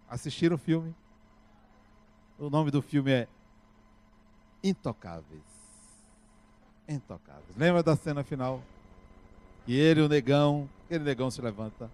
Assistiram 0.06 0.56
o 0.56 0.58
filme? 0.58 0.94
O 2.38 2.50
nome 2.50 2.70
do 2.70 2.82
filme 2.82 3.10
é 3.10 3.28
intocáveis. 4.62 5.42
Intocáveis. 6.86 7.56
Lembra 7.56 7.82
da 7.82 7.96
cena 7.96 8.22
final? 8.22 8.60
E 9.66 9.74
ele, 9.74 10.02
o 10.02 10.08
negão, 10.08 10.68
aquele 10.84 11.04
negão 11.04 11.30
se 11.30 11.40
levanta. 11.40 11.90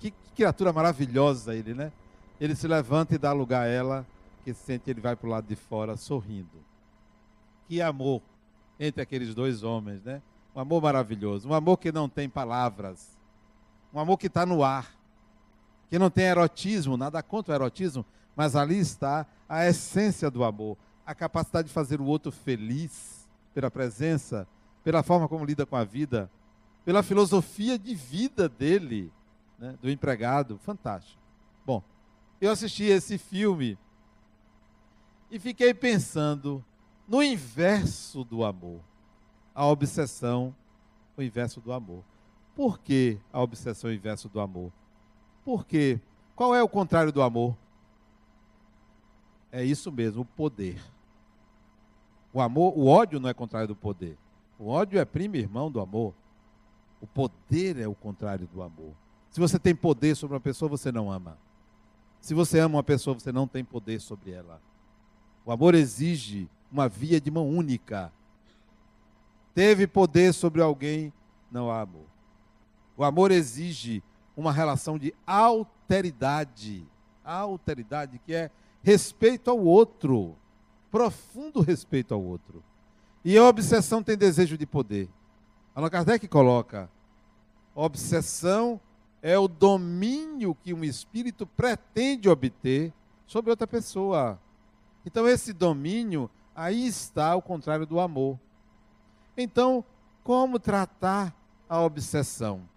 Que, 0.00 0.10
que 0.10 0.30
criatura 0.34 0.72
maravilhosa 0.72 1.54
ele, 1.54 1.74
né? 1.74 1.92
Ele 2.40 2.56
se 2.56 2.66
levanta 2.66 3.14
e 3.14 3.18
dá 3.18 3.32
lugar 3.32 3.62
a 3.62 3.68
ela, 3.68 4.04
que 4.46 4.54
sente 4.54 4.88
ele 4.88 5.00
vai 5.00 5.16
para 5.16 5.26
o 5.26 5.30
lado 5.30 5.48
de 5.48 5.56
fora 5.56 5.96
sorrindo. 5.96 6.64
Que 7.66 7.82
amor 7.82 8.22
entre 8.78 9.02
aqueles 9.02 9.34
dois 9.34 9.64
homens, 9.64 10.04
né? 10.04 10.22
Um 10.54 10.60
amor 10.60 10.80
maravilhoso. 10.80 11.48
Um 11.48 11.52
amor 11.52 11.78
que 11.78 11.90
não 11.90 12.08
tem 12.08 12.28
palavras. 12.28 13.18
Um 13.92 13.98
amor 13.98 14.16
que 14.16 14.28
está 14.28 14.46
no 14.46 14.62
ar. 14.62 14.88
Que 15.90 15.98
não 15.98 16.08
tem 16.08 16.26
erotismo, 16.26 16.96
nada 16.96 17.20
contra 17.24 17.54
o 17.54 17.56
erotismo, 17.56 18.06
mas 18.36 18.54
ali 18.54 18.78
está 18.78 19.26
a 19.48 19.66
essência 19.66 20.30
do 20.30 20.44
amor 20.44 20.78
a 21.04 21.12
capacidade 21.12 21.66
de 21.66 21.74
fazer 21.74 22.00
o 22.00 22.04
outro 22.04 22.30
feliz 22.30 23.28
pela 23.52 23.68
presença, 23.68 24.46
pela 24.84 25.02
forma 25.02 25.28
como 25.28 25.44
lida 25.44 25.66
com 25.66 25.74
a 25.74 25.82
vida, 25.82 26.30
pela 26.84 27.02
filosofia 27.02 27.76
de 27.76 27.96
vida 27.96 28.48
dele, 28.48 29.12
né, 29.58 29.76
do 29.82 29.90
empregado. 29.90 30.56
Fantástico. 30.58 31.20
Bom, 31.64 31.82
eu 32.40 32.52
assisti 32.52 32.84
esse 32.84 33.18
filme 33.18 33.76
e 35.30 35.38
fiquei 35.38 35.74
pensando 35.74 36.64
no 37.06 37.22
inverso 37.22 38.24
do 38.24 38.44
amor. 38.44 38.80
A 39.54 39.66
obsessão, 39.66 40.54
o 41.16 41.22
inverso 41.22 41.60
do 41.60 41.72
amor. 41.72 42.04
Por 42.54 42.78
que 42.78 43.18
a 43.32 43.40
obsessão 43.40 43.90
o 43.90 43.92
inverso 43.92 44.28
do 44.28 44.40
amor? 44.40 44.72
Porque 45.44 46.00
qual 46.34 46.54
é 46.54 46.62
o 46.62 46.68
contrário 46.68 47.12
do 47.12 47.22
amor? 47.22 47.56
É 49.50 49.64
isso 49.64 49.90
mesmo, 49.90 50.22
o 50.22 50.24
poder. 50.24 50.80
O 52.32 52.40
amor, 52.40 52.76
o 52.76 52.86
ódio 52.86 53.18
não 53.18 53.28
é 53.28 53.34
contrário 53.34 53.68
do 53.68 53.76
poder. 53.76 54.18
O 54.58 54.68
ódio 54.68 54.98
é 54.98 55.04
primo 55.04 55.36
irmão 55.36 55.70
do 55.70 55.80
amor. 55.80 56.14
O 57.00 57.06
poder 57.06 57.78
é 57.78 57.86
o 57.86 57.94
contrário 57.94 58.46
do 58.46 58.62
amor. 58.62 58.92
Se 59.30 59.40
você 59.40 59.58
tem 59.58 59.74
poder 59.74 60.14
sobre 60.14 60.34
uma 60.34 60.40
pessoa, 60.40 60.68
você 60.68 60.90
não 60.90 61.10
ama. 61.10 61.38
Se 62.20 62.34
você 62.34 62.58
ama 62.58 62.76
uma 62.76 62.82
pessoa, 62.82 63.18
você 63.18 63.30
não 63.30 63.46
tem 63.46 63.64
poder 63.64 64.00
sobre 64.00 64.32
ela. 64.32 64.60
O 65.46 65.52
amor 65.52 65.76
exige 65.76 66.50
uma 66.72 66.88
via 66.88 67.20
de 67.20 67.30
mão 67.30 67.48
única. 67.48 68.12
teve 69.54 69.86
poder 69.86 70.34
sobre 70.34 70.60
alguém, 70.60 71.12
não 71.50 71.70
há 71.70 71.82
amor. 71.82 72.04
O 72.96 73.04
amor 73.04 73.30
exige 73.30 74.02
uma 74.36 74.52
relação 74.52 74.98
de 74.98 75.14
alteridade. 75.24 76.84
Alteridade, 77.24 78.20
que 78.26 78.34
é 78.34 78.50
respeito 78.82 79.48
ao 79.48 79.58
outro. 79.60 80.34
Profundo 80.90 81.60
respeito 81.60 82.12
ao 82.12 82.20
outro. 82.20 82.60
E 83.24 83.38
a 83.38 83.44
obsessão 83.44 84.02
tem 84.02 84.16
desejo 84.16 84.58
de 84.58 84.66
poder. 84.66 85.08
Allan 85.76 85.90
Kardec 85.90 86.26
coloca: 86.26 86.90
obsessão 87.72 88.80
é 89.22 89.38
o 89.38 89.46
domínio 89.46 90.56
que 90.56 90.74
um 90.74 90.82
espírito 90.82 91.46
pretende 91.46 92.28
obter 92.28 92.92
sobre 93.26 93.50
outra 93.50 93.66
pessoa. 93.66 94.40
Então, 95.06 95.28
esse 95.28 95.52
domínio, 95.52 96.28
aí 96.52 96.84
está 96.84 97.36
o 97.36 97.40
contrário 97.40 97.86
do 97.86 98.00
amor. 98.00 98.36
Então, 99.36 99.84
como 100.24 100.58
tratar 100.58 101.32
a 101.68 101.80
obsessão? 101.80 102.68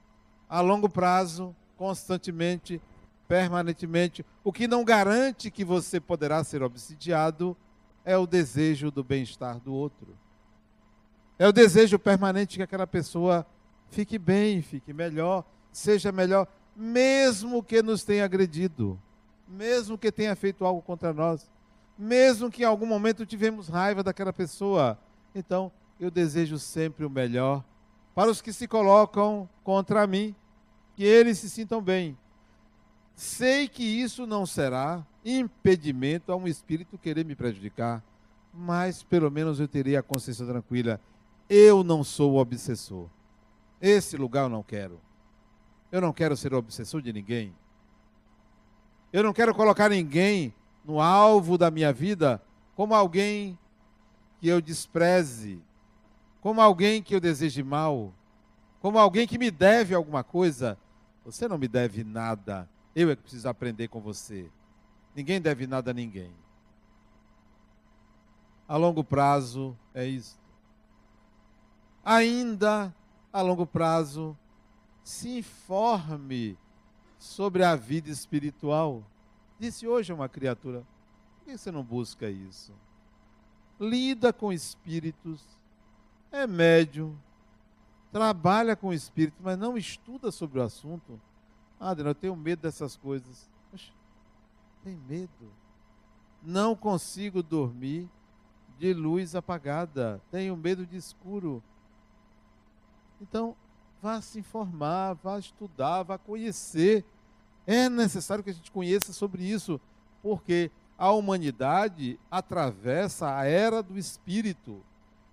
A 0.48 0.62
longo 0.62 0.88
prazo, 0.88 1.56
constantemente, 1.76 2.80
permanentemente. 3.28 4.24
O 4.44 4.54
que 4.54 4.68
não 4.68 4.86
garante 4.86 5.50
que 5.50 5.66
você 5.66 6.00
poderá 6.00 6.44
ser 6.44 6.62
obsidiado 6.62 7.58
é 8.06 8.16
o 8.16 8.28
desejo 8.28 8.92
do 8.92 9.04
bem-estar 9.04 9.60
do 9.60 9.74
outro. 9.74 10.16
É 11.40 11.48
o 11.48 11.54
desejo 11.54 11.98
permanente 11.98 12.58
que 12.58 12.64
aquela 12.64 12.86
pessoa 12.86 13.46
fique 13.90 14.20
bem, 14.20 14.62
fique 14.62 14.94
melhor, 14.94 15.44
seja 15.72 16.12
melhor, 16.12 16.48
mesmo 16.76 17.64
que 17.64 17.82
nos 17.82 18.04
tenha 18.04 18.26
agredido, 18.26 19.00
mesmo 19.48 19.98
que 19.98 20.12
tenha 20.12 20.36
feito 20.36 20.66
algo 20.66 20.82
contra 20.82 21.14
nós, 21.14 21.50
mesmo 22.00 22.50
que 22.50 22.64
em 22.64 22.66
algum 22.66 22.86
momento 22.86 23.26
tivemos 23.26 23.68
raiva 23.68 24.02
daquela 24.02 24.34
pessoa. 24.34 24.98
Então, 25.36 25.72
eu 26.00 26.10
desejo 26.10 26.58
sempre 26.58 27.06
o 27.06 27.10
melhor 27.10 27.64
para 28.16 28.32
os 28.32 28.42
que 28.42 28.54
se 28.54 28.68
colocam 28.68 29.48
contra 29.64 30.08
mim, 30.08 30.34
que 30.96 31.04
eles 31.04 31.38
se 31.38 31.50
sintam 31.50 31.82
bem. 31.82 32.18
Sei 33.16 33.68
que 33.68 33.84
isso 33.84 34.26
não 34.26 34.46
será 34.46 35.06
impedimento 35.26 36.32
a 36.32 36.36
um 36.36 36.48
espírito 36.48 36.98
querer 36.98 37.26
me 37.26 37.36
prejudicar, 37.36 38.02
mas 38.54 39.04
pelo 39.04 39.30
menos 39.30 39.60
eu 39.60 39.68
terei 39.68 39.98
a 39.98 40.02
consciência 40.02 40.46
tranquila 40.46 41.00
eu 41.50 41.84
não 41.84 42.04
sou 42.04 42.34
o 42.34 42.38
obsessor. 42.38 43.10
Esse 43.82 44.16
lugar 44.16 44.44
eu 44.44 44.50
não 44.50 44.62
quero. 44.62 45.02
Eu 45.92 46.00
não 46.00 46.14
quero 46.14 46.38
ser 46.38 46.54
obsessor 46.54 47.02
de 47.02 47.12
ninguém. 47.12 47.56
Eu 49.12 49.24
não 49.24 49.34
quero 49.34 49.56
colocar 49.56 49.90
ninguém 49.90 50.54
no 50.84 51.00
alvo 51.00 51.58
da 51.58 51.70
minha 51.70 51.92
vida 51.94 52.42
como 52.76 52.94
alguém 52.94 53.58
que 54.40 54.48
eu 54.48 54.62
despreze, 54.62 55.62
como 56.42 56.62
alguém 56.62 57.04
que 57.04 57.14
eu 57.14 57.20
deseje 57.20 57.62
mal, 57.62 58.14
como 58.82 58.98
alguém 58.98 59.28
que 59.28 59.38
me 59.38 59.52
deve 59.52 59.94
alguma 59.94 60.24
coisa. 60.24 60.78
Você 61.26 61.48
não 61.48 61.58
me 61.58 61.68
deve 61.68 62.04
nada. 62.04 62.68
Eu 62.96 63.12
é 63.12 63.16
que 63.16 63.22
preciso 63.22 63.50
aprender 63.50 63.90
com 63.90 64.00
você. 64.00 64.50
Ninguém 65.16 65.42
deve 65.42 65.68
nada 65.68 65.92
a 65.92 65.94
ninguém. 65.94 66.32
A 68.68 68.78
longo 68.78 69.04
prazo 69.04 69.76
é 69.94 70.06
isso 70.06 70.40
ainda 72.10 72.92
a 73.32 73.42
longo 73.42 73.68
prazo, 73.68 74.36
se 75.04 75.38
informe 75.38 76.58
sobre 77.20 77.64
a 77.64 77.76
vida 77.76 78.10
espiritual. 78.10 79.04
Disse 79.60 79.88
hoje 79.88 80.14
uma 80.14 80.30
criatura: 80.30 80.84
por 81.38 81.46
que 81.46 81.58
você 81.58 81.72
não 81.72 81.84
busca 81.84 82.30
isso? 82.30 82.74
Lida 83.80 84.32
com 84.32 84.52
espíritos, 84.52 85.44
é 86.32 86.48
médium, 86.48 87.16
trabalha 88.12 88.76
com 88.76 88.94
espíritos, 88.94 89.40
mas 89.44 89.58
não 89.58 89.78
estuda 89.78 90.32
sobre 90.32 90.60
o 90.60 90.64
assunto. 90.64 91.20
Ah, 91.80 91.90
Adriano, 91.90 92.12
eu 92.12 92.16
tenho 92.16 92.36
medo 92.36 92.62
dessas 92.62 92.96
coisas. 92.98 93.50
Poxa, 93.72 93.94
tem 94.84 94.98
medo? 95.08 95.52
Não 96.44 96.76
consigo 96.76 97.44
dormir 97.44 98.10
de 98.78 98.94
luz 98.94 99.36
apagada. 99.36 100.22
Tenho 100.32 100.56
medo 100.56 100.86
de 100.86 100.98
escuro. 100.98 101.62
Então, 103.22 103.56
vá 104.02 104.22
se 104.22 104.40
informar, 104.40 105.14
vá 105.16 105.38
estudar, 105.38 106.04
vá 106.04 106.18
conhecer. 106.18 107.06
É 107.72 107.88
necessário 107.88 108.44
que 108.44 108.50
a 108.50 108.54
gente 108.54 108.72
conheça 108.72 109.14
sobre 109.14 109.44
isso, 109.44 109.80
porque 110.24 110.72
a 110.98 111.12
humanidade 111.12 112.20
atravessa 112.32 113.38
a 113.38 113.46
era 113.46 113.84
do 113.84 113.96
espírito. 113.96 114.84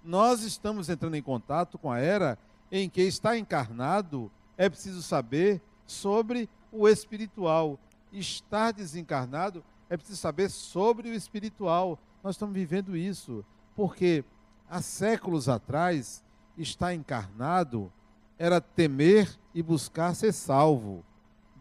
Nós 0.04 0.42
estamos 0.42 0.90
entrando 0.90 1.14
em 1.14 1.22
contato 1.22 1.78
com 1.78 1.90
a 1.90 1.98
era 1.98 2.38
em 2.70 2.90
que 2.90 3.00
está 3.00 3.38
encarnado, 3.38 4.30
é 4.54 4.68
preciso 4.68 5.02
saber 5.02 5.62
sobre 5.86 6.46
o 6.70 6.86
espiritual. 6.86 7.78
Estar 8.12 8.70
desencarnado 8.70 9.64
é 9.88 9.96
preciso 9.96 10.20
saber 10.20 10.50
sobre 10.50 11.08
o 11.08 11.14
espiritual. 11.14 11.98
Nós 12.22 12.34
estamos 12.34 12.54
vivendo 12.54 12.94
isso, 12.94 13.42
porque 13.74 14.22
há 14.68 14.82
séculos 14.82 15.48
atrás 15.48 16.22
estar 16.58 16.92
encarnado 16.92 17.90
era 18.38 18.60
temer 18.60 19.26
e 19.54 19.62
buscar 19.62 20.14
ser 20.14 20.34
salvo. 20.34 21.02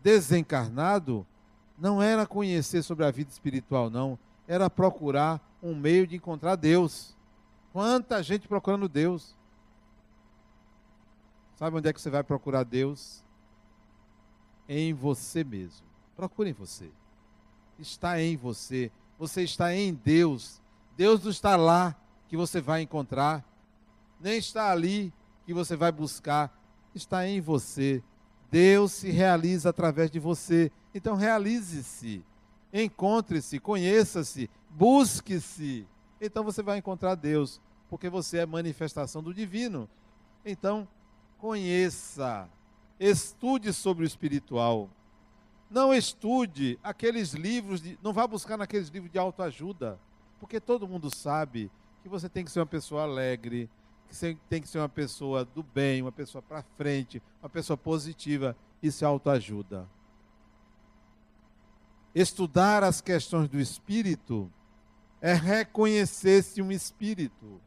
Desencarnado 0.06 1.26
não 1.80 2.00
era 2.00 2.28
conhecer 2.28 2.84
sobre 2.84 3.04
a 3.04 3.10
vida 3.10 3.32
espiritual, 3.32 3.90
não. 3.90 4.20
Era 4.48 4.70
procurar 4.70 5.42
um 5.64 5.74
meio 5.74 6.06
de 6.06 6.16
encontrar 6.16 6.56
Deus. 6.56 7.18
Quanta 7.74 8.22
gente 8.22 8.48
procurando 8.48 8.88
Deus. 8.88 9.36
Sabe 11.56 11.78
onde 11.78 11.90
é 11.90 11.94
que 11.94 12.00
você 12.00 12.12
vai 12.12 12.22
procurar 12.24 12.62
Deus? 12.62 13.24
Em 14.70 14.94
você 14.94 15.44
mesmo. 15.44 15.88
Procure 16.16 16.52
em 16.52 16.54
você. 16.54 16.92
Está 17.80 18.22
em 18.22 18.38
você. 18.38 18.92
Você 19.18 19.42
está 19.42 19.74
em 19.74 19.92
Deus. 19.92 20.62
Deus 20.96 21.24
não 21.24 21.32
está 21.32 21.56
lá 21.56 21.96
que 22.28 22.38
você 22.38 22.62
vai 22.62 22.84
encontrar 22.84 23.44
nem 24.20 24.38
está 24.38 24.72
ali 24.72 25.14
que 25.46 25.54
você 25.54 25.76
vai 25.76 25.92
buscar, 25.92 26.52
está 26.94 27.28
em 27.28 27.40
você. 27.42 28.02
Deus 28.52 28.92
se 28.92 29.12
realiza 29.12 29.70
através 29.70 30.10
de 30.10 30.20
você. 30.20 30.72
Então 30.94 31.16
realize-se, 31.16 32.24
encontre-se, 32.74 33.60
conheça-se, 33.60 34.50
busque-se. 34.70 35.88
Então 36.20 36.44
você 36.44 36.64
vai 36.64 36.78
encontrar 36.78 37.16
Deus, 37.16 37.62
porque 37.90 38.10
você 38.10 38.40
é 38.40 38.46
manifestação 38.46 39.22
do 39.22 39.34
divino. 39.34 39.90
Então, 40.46 40.88
conheça, 41.38 42.48
estude 43.00 43.74
sobre 43.74 44.04
o 44.04 44.08
espiritual. 44.08 44.90
Não 45.70 45.94
estude 45.94 46.80
aqueles 46.84 47.34
livros, 47.34 47.82
de, 47.82 47.98
não 48.02 48.14
vá 48.14 48.28
buscar 48.28 48.58
naqueles 48.58 48.90
livros 48.90 49.12
de 49.12 49.18
autoajuda, 49.18 50.00
porque 50.40 50.60
todo 50.60 50.88
mundo 50.88 51.14
sabe 51.14 51.72
que 52.04 52.10
você 52.10 52.30
tem 52.30 52.46
que 52.46 52.52
ser 52.52 52.60
uma 52.60 52.66
pessoa 52.66 53.04
alegre, 53.04 53.70
que 54.08 54.38
tem 54.50 54.62
que 54.62 54.68
ser 54.68 54.80
uma 54.80 54.90
pessoa 54.90 55.46
do 55.46 55.62
bem, 55.62 56.02
uma 56.02 56.12
pessoa 56.12 56.42
para 56.42 56.64
frente, 56.78 57.22
uma 57.42 57.50
pessoa 57.50 57.76
positiva. 57.76 58.56
Isso 58.82 59.04
é 59.04 59.08
autoajuda. 59.08 59.88
Estudar 62.14 62.84
as 62.84 63.02
questões 63.02 63.50
do 63.50 63.60
espírito 63.60 64.50
é 65.22 65.34
reconhecer-se 65.34 66.62
um 66.62 66.72
espírito, 66.72 67.60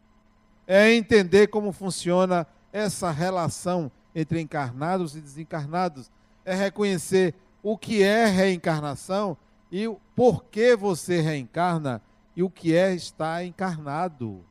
é 0.67 0.95
entender 0.95 1.49
como 1.49 1.73
funciona 1.73 2.47
essa 2.73 3.11
relação 3.11 3.91
entre 4.15 4.41
encarnados 4.41 5.17
e 5.17 5.21
desencarnados, 5.21 6.11
é 6.45 6.55
reconhecer 6.55 7.35
o 7.63 7.77
que 7.77 8.03
é 8.03 8.27
reencarnação 8.27 9.37
e 9.71 9.85
por 10.15 10.45
que 10.45 10.75
você 10.77 11.21
reencarna 11.21 12.01
e 12.35 12.43
o 12.43 12.49
que 12.49 12.75
é 12.75 12.95
estar 12.95 13.45
encarnado. 13.45 14.45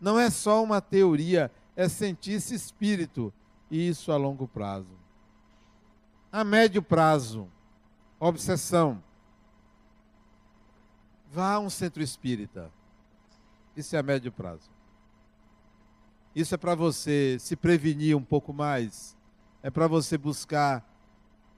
Não 0.00 0.18
é 0.18 0.30
só 0.30 0.62
uma 0.62 0.80
teoria, 0.80 1.50
é 1.74 1.88
sentir-se 1.88 2.54
espírito, 2.54 3.32
e 3.70 3.88
isso 3.88 4.12
a 4.12 4.16
longo 4.16 4.46
prazo. 4.46 4.96
A 6.30 6.44
médio 6.44 6.82
prazo, 6.82 7.48
obsessão. 8.18 9.02
Vá 11.32 11.54
a 11.54 11.58
um 11.58 11.70
centro 11.70 12.02
espírita. 12.02 12.70
Isso 13.76 13.94
é 13.96 13.98
a 13.98 14.02
médio 14.02 14.32
prazo. 14.32 14.70
Isso 16.34 16.54
é 16.54 16.58
para 16.58 16.74
você 16.74 17.36
se 17.40 17.56
prevenir 17.56 18.16
um 18.16 18.22
pouco 18.22 18.52
mais. 18.52 19.16
É 19.62 19.70
para 19.70 19.86
você 19.86 20.16
buscar, 20.16 20.84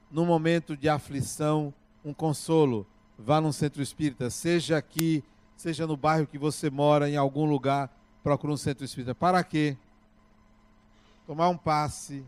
no 0.09 0.25
momento 0.25 0.75
de 0.75 0.89
aflição, 0.89 1.73
um 2.03 2.13
consolo. 2.13 2.87
Vá 3.17 3.39
num 3.39 3.51
centro 3.51 3.81
espírita, 3.81 4.29
seja 4.29 4.77
aqui, 4.77 5.23
seja 5.55 5.85
no 5.85 5.95
bairro 5.95 6.25
que 6.25 6.37
você 6.37 6.69
mora, 6.69 7.09
em 7.09 7.15
algum 7.15 7.45
lugar 7.45 7.89
procura 8.23 8.53
um 8.53 8.57
centro 8.57 8.85
espírita. 8.85 9.15
Para 9.15 9.43
quê? 9.43 9.77
Tomar 11.25 11.49
um 11.49 11.57
passe, 11.57 12.25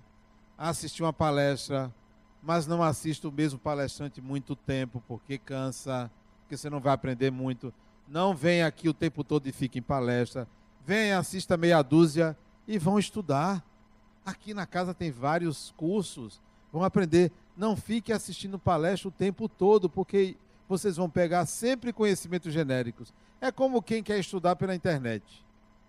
assistir 0.58 1.04
uma 1.04 1.14
palestra, 1.14 1.94
mas 2.42 2.68
não 2.68 2.84
assista 2.84 3.28
o 3.28 3.32
mesmo 3.32 3.60
palestrante 3.60 4.22
muito 4.22 4.56
tempo, 4.56 5.04
porque 5.08 5.38
cansa, 5.38 6.12
porque 6.42 6.58
você 6.58 6.70
não 6.70 6.80
vai 6.80 6.94
aprender 6.94 7.32
muito. 7.32 7.74
Não 8.08 8.36
venha 8.36 8.68
aqui 8.68 8.90
o 8.90 8.94
tempo 8.94 9.24
todo 9.24 9.48
e 9.48 9.52
fique 9.52 9.80
em 9.80 9.82
palestra. 9.82 10.48
Venha, 10.86 11.18
assista 11.18 11.56
meia 11.56 11.82
dúzia 11.82 12.38
e 12.68 12.78
vão 12.78 13.00
estudar. 13.00 13.64
Aqui 14.26 14.54
na 14.54 14.66
casa 14.66 14.94
tem 14.94 15.12
vários 15.12 15.74
cursos, 15.78 16.42
vão 16.72 16.84
aprender. 16.84 17.32
Não 17.56 17.76
fique 17.76 18.12
assistindo 18.12 18.60
palestra 18.60 19.08
o 19.08 19.12
tempo 19.12 19.48
todo, 19.48 19.90
porque 19.90 20.36
vocês 20.68 20.98
vão 20.98 21.10
pegar 21.10 21.46
sempre 21.46 21.94
conhecimentos 21.94 22.54
genéricos. 22.54 23.14
É 23.40 23.52
como 23.52 23.82
quem 23.82 24.02
quer 24.02 24.20
estudar 24.20 24.56
pela 24.56 24.76
internet. 24.76 25.43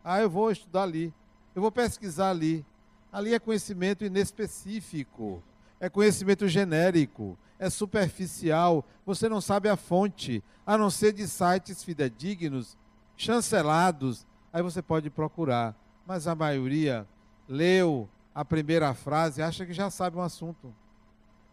Ah, 0.04 0.20
eu 0.20 0.28
vou 0.28 0.50
estudar 0.50 0.82
ali, 0.82 1.14
eu 1.54 1.62
vou 1.62 1.72
pesquisar 1.72 2.28
ali. 2.28 2.64
Ali 3.10 3.32
é 3.32 3.38
conhecimento 3.38 4.04
inespecífico, 4.04 5.42
é 5.80 5.88
conhecimento 5.88 6.46
genérico, 6.46 7.38
é 7.58 7.70
superficial, 7.70 8.84
você 9.06 9.28
não 9.28 9.40
sabe 9.40 9.68
a 9.68 9.76
fonte, 9.76 10.44
a 10.66 10.76
não 10.76 10.90
ser 10.90 11.12
de 11.12 11.26
sites 11.26 11.82
fidedignos, 11.82 12.76
chancelados. 13.16 14.26
Aí 14.52 14.62
você 14.62 14.82
pode 14.82 15.08
procurar, 15.10 15.74
mas 16.06 16.26
a 16.26 16.34
maioria 16.34 17.06
leu 17.48 18.08
a 18.34 18.44
primeira 18.44 18.92
frase 18.94 19.40
e 19.40 19.44
acha 19.44 19.64
que 19.64 19.72
já 19.72 19.88
sabe 19.90 20.16
um 20.18 20.22
assunto. 20.22 20.74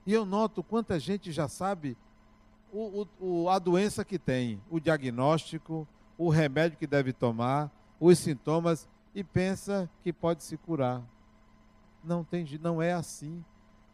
E 0.05 0.11
eu 0.13 0.25
noto 0.25 0.63
quanta 0.63 0.99
gente 0.99 1.31
já 1.31 1.47
sabe 1.47 1.95
o, 2.73 3.05
o, 3.19 3.49
a 3.49 3.59
doença 3.59 4.03
que 4.03 4.17
tem, 4.17 4.59
o 4.69 4.79
diagnóstico, 4.79 5.87
o 6.17 6.29
remédio 6.29 6.77
que 6.77 6.87
deve 6.87 7.13
tomar, 7.13 7.69
os 8.01 8.17
sintomas 8.17 8.89
e 9.13 9.23
pensa 9.23 9.87
que 10.03 10.11
pode 10.11 10.43
se 10.43 10.57
curar. 10.57 11.03
Não 12.03 12.23
tem, 12.23 12.45
não 12.59 12.81
é 12.81 12.93
assim. 12.93 13.45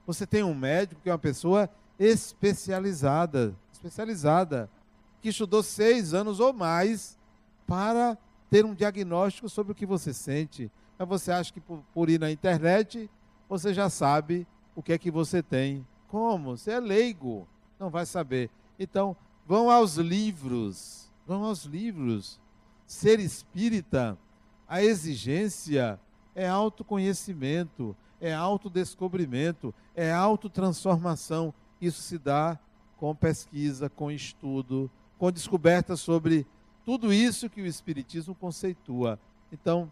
Você 0.05 0.25
tem 0.25 0.41
um 0.41 0.55
médico 0.55 1.01
que 1.01 1.09
é 1.09 1.11
uma 1.11 1.19
pessoa 1.19 1.69
especializada, 1.99 3.53
especializada, 3.71 4.69
que 5.21 5.29
estudou 5.29 5.61
seis 5.61 6.13
anos 6.13 6.39
ou 6.39 6.53
mais 6.53 7.19
para 7.67 8.17
ter 8.49 8.63
um 8.63 8.73
diagnóstico 8.73 9.49
sobre 9.49 9.73
o 9.73 9.75
que 9.75 9.85
você 9.85 10.13
sente. 10.13 10.71
Mas 10.97 11.07
você 11.09 11.31
acha 11.31 11.51
que 11.51 11.59
por, 11.59 11.83
por 11.93 12.09
ir 12.09 12.19
na 12.19 12.31
internet 12.31 13.09
você 13.49 13.73
já 13.73 13.89
sabe 13.89 14.47
o 14.73 14.81
que 14.81 14.93
é 14.93 14.97
que 14.97 15.11
você 15.11 15.43
tem. 15.43 15.85
Como? 16.07 16.55
Você 16.55 16.71
é 16.71 16.79
leigo, 16.79 17.45
não 17.77 17.89
vai 17.89 18.05
saber. 18.05 18.49
Então, 18.79 19.17
vão 19.45 19.69
aos 19.69 19.97
livros, 19.97 21.11
vão 21.25 21.43
aos 21.43 21.65
livros. 21.65 22.39
Ser 22.87 23.19
espírita, 23.19 24.17
a 24.67 24.81
exigência 24.81 25.99
é 26.33 26.47
autoconhecimento, 26.47 27.95
é 28.19 28.33
autodescobrimento, 28.33 29.75
é 29.93 30.11
autotransformação. 30.11 31.53
Isso 31.79 32.01
se 32.01 32.17
dá 32.17 32.57
com 32.97 33.13
pesquisa, 33.13 33.89
com 33.89 34.09
estudo, 34.09 34.89
com 35.19 35.31
descoberta 35.31 35.95
sobre 35.95 36.47
tudo 36.85 37.11
isso 37.11 37.49
que 37.49 37.61
o 37.61 37.65
Espiritismo 37.65 38.33
conceitua. 38.33 39.19
Então, 39.51 39.91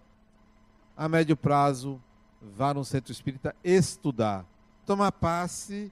a 0.96 1.10
médio 1.10 1.36
prazo, 1.36 2.02
vá 2.42 2.74
no 2.74 2.86
centro 2.86 3.12
espírita 3.12 3.54
estudar, 3.64 4.46
tomar 4.86 5.12
passe, 5.12 5.92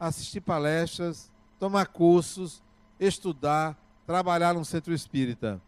assistir 0.00 0.40
palestras, 0.40 1.30
tomar 1.58 1.86
cursos, 1.86 2.62
estudar, 2.98 3.78
trabalhar 4.06 4.54
no 4.54 4.64
centro 4.64 4.92
espírita. 4.92 5.60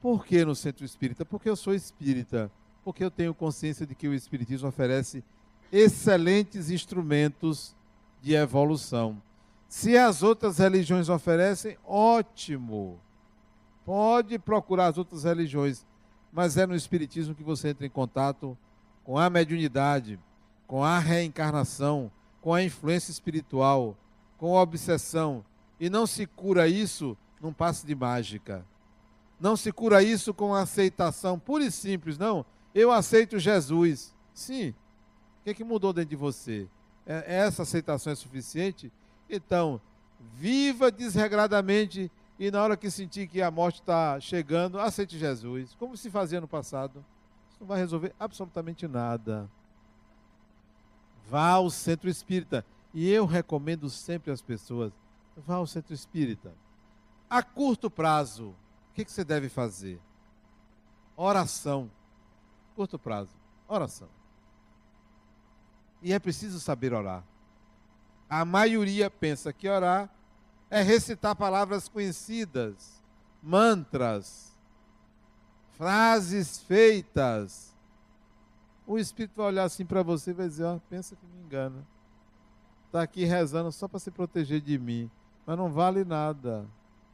Por 0.00 0.24
que 0.24 0.44
no 0.44 0.54
centro 0.54 0.84
espírita? 0.84 1.24
Porque 1.24 1.48
eu 1.48 1.56
sou 1.56 1.74
espírita. 1.74 2.50
Porque 2.82 3.04
eu 3.04 3.10
tenho 3.10 3.34
consciência 3.34 3.86
de 3.86 3.94
que 3.94 4.08
o 4.08 4.14
Espiritismo 4.14 4.68
oferece 4.68 5.22
excelentes 5.70 6.70
instrumentos 6.70 7.76
de 8.22 8.34
evolução. 8.34 9.22
Se 9.68 9.96
as 9.96 10.22
outras 10.22 10.58
religiões 10.58 11.08
oferecem, 11.08 11.76
ótimo. 11.86 12.98
Pode 13.84 14.38
procurar 14.38 14.88
as 14.88 14.98
outras 14.98 15.24
religiões, 15.24 15.86
mas 16.32 16.56
é 16.56 16.66
no 16.66 16.74
Espiritismo 16.74 17.34
que 17.34 17.42
você 17.42 17.68
entra 17.68 17.86
em 17.86 17.90
contato 17.90 18.56
com 19.04 19.18
a 19.18 19.28
mediunidade, 19.28 20.18
com 20.66 20.82
a 20.82 20.98
reencarnação, 20.98 22.10
com 22.40 22.54
a 22.54 22.62
influência 22.62 23.10
espiritual, 23.10 23.96
com 24.38 24.56
a 24.56 24.62
obsessão. 24.62 25.44
E 25.78 25.90
não 25.90 26.06
se 26.06 26.26
cura 26.26 26.66
isso 26.66 27.16
num 27.40 27.52
passe 27.52 27.86
de 27.86 27.94
mágica. 27.94 28.64
Não 29.40 29.56
se 29.56 29.72
cura 29.72 30.02
isso 30.02 30.34
com 30.34 30.54
aceitação 30.54 31.38
pura 31.38 31.64
e 31.64 31.70
simples, 31.70 32.18
não. 32.18 32.44
Eu 32.74 32.92
aceito 32.92 33.38
Jesus. 33.38 34.14
Sim. 34.34 34.70
O 34.70 35.44
que, 35.44 35.50
é 35.50 35.54
que 35.54 35.64
mudou 35.64 35.92
dentro 35.92 36.10
de 36.10 36.16
você? 36.16 36.68
É, 37.06 37.38
essa 37.38 37.62
aceitação 37.62 38.12
é 38.12 38.16
suficiente? 38.16 38.92
Então, 39.28 39.80
viva 40.34 40.90
desregradamente 40.90 42.10
e 42.38 42.50
na 42.50 42.62
hora 42.62 42.76
que 42.76 42.90
sentir 42.90 43.26
que 43.26 43.42
a 43.42 43.50
morte 43.50 43.80
está 43.80 44.18
chegando, 44.18 44.78
aceite 44.78 45.18
Jesus, 45.18 45.76
como 45.78 45.96
se 45.96 46.10
fazia 46.10 46.40
no 46.40 46.48
passado. 46.48 47.04
Isso 47.50 47.58
não 47.60 47.66
vai 47.66 47.78
resolver 47.78 48.14
absolutamente 48.18 48.88
nada. 48.88 49.46
Vá 51.28 51.50
ao 51.50 51.70
centro 51.70 52.08
espírita. 52.08 52.64
E 52.92 53.10
eu 53.10 53.26
recomendo 53.26 53.88
sempre 53.90 54.32
às 54.32 54.40
pessoas: 54.40 54.92
vá 55.46 55.56
ao 55.56 55.66
centro 55.66 55.92
espírita. 55.92 56.52
A 57.30 57.44
curto 57.44 57.88
prazo, 57.88 58.48
o 58.48 58.94
que, 58.94 59.04
que 59.04 59.12
você 59.12 59.22
deve 59.22 59.48
fazer? 59.48 60.00
Oração. 61.16 61.88
Curto 62.74 62.98
prazo, 62.98 63.30
oração. 63.68 64.08
E 66.02 66.12
é 66.12 66.18
preciso 66.18 66.58
saber 66.58 66.92
orar. 66.92 67.22
A 68.28 68.44
maioria 68.44 69.08
pensa 69.08 69.52
que 69.52 69.68
orar 69.68 70.10
é 70.68 70.82
recitar 70.82 71.36
palavras 71.36 71.88
conhecidas, 71.88 73.00
mantras, 73.42 74.56
frases 75.76 76.58
feitas. 76.58 77.76
O 78.86 78.98
Espírito 78.98 79.36
vai 79.36 79.46
olhar 79.46 79.64
assim 79.64 79.84
para 79.84 80.02
você 80.02 80.30
e 80.30 80.34
vai 80.34 80.48
dizer: 80.48 80.64
ó, 80.64 80.78
pensa 80.88 81.14
que 81.14 81.26
me 81.26 81.44
engana. 81.44 81.86
Está 82.86 83.02
aqui 83.02 83.24
rezando 83.24 83.70
só 83.70 83.86
para 83.86 84.00
se 84.00 84.10
proteger 84.10 84.60
de 84.60 84.78
mim, 84.78 85.08
mas 85.46 85.56
não 85.56 85.70
vale 85.70 86.04
nada, 86.04 86.66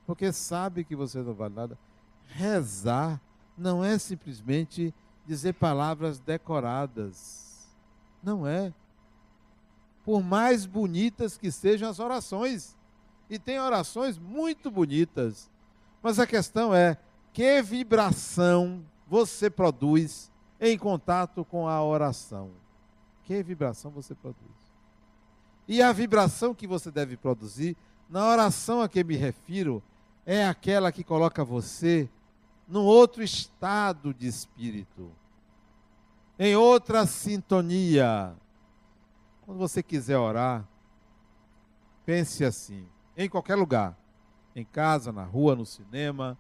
porque 0.07 0.33
sabe 0.33 0.85
que 0.85 0.95
você 0.95 1.21
não 1.21 1.35
vale 1.35 1.55
nada. 1.55 1.79
Rezar 2.27 3.21
não 3.57 3.85
é 3.85 3.99
simplesmente 3.99 4.95
dizer 5.27 5.55
palavras 5.55 6.21
decoradas. 6.21 7.66
Não 8.23 8.47
é. 8.47 8.73
Por 10.05 10.23
mais 10.23 10.64
bonitas 10.64 11.37
que 11.37 11.51
sejam 11.51 11.88
as 11.88 11.99
orações, 11.99 12.77
e 13.29 13.38
tem 13.38 13.59
orações 13.59 14.19
muito 14.19 14.71
bonitas. 14.71 15.51
Mas 16.03 16.19
a 16.19 16.27
questão 16.27 16.75
é: 16.75 16.97
que 17.33 17.61
vibração 17.62 18.85
você 19.07 19.51
produz 19.51 20.31
em 20.61 20.79
contato 20.79 21.45
com 21.45 21.69
a 21.69 21.83
oração? 21.83 22.51
Que 23.25 23.42
vibração 23.42 23.90
você 23.90 24.14
produz? 24.14 24.37
E 25.66 25.83
a 25.83 25.92
vibração 25.92 26.55
que 26.55 26.66
você 26.66 26.92
deve 26.92 27.16
produzir, 27.16 27.77
na 28.09 28.25
oração 28.25 28.81
a 28.81 28.88
que 28.88 29.03
me 29.03 29.16
refiro, 29.16 29.83
é 30.27 30.45
aquela 30.45 30.91
que 30.91 31.05
coloca 31.05 31.45
você 31.45 32.09
num 32.67 32.85
outro 32.85 33.23
estado 33.23 34.12
de 34.12 34.27
espírito, 34.27 35.11
em 36.37 36.57
outra 36.57 37.07
sintonia. 37.07 38.35
Quando 39.47 39.59
você 39.59 39.83
quiser 39.83 40.19
orar, 40.19 40.67
pense 42.05 42.45
assim: 42.45 42.87
em 43.17 43.29
qualquer 43.29 43.55
lugar. 43.55 43.97
Em 44.55 44.65
casa, 44.65 45.12
na 45.12 45.23
rua, 45.23 45.55
no 45.55 45.67
cinema, 45.67 46.37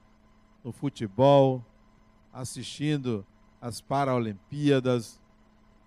no 0.64 0.72
futebol, 0.72 1.62
assistindo 2.32 3.24
as 3.60 3.80
Paralimpíadas, 3.80 5.20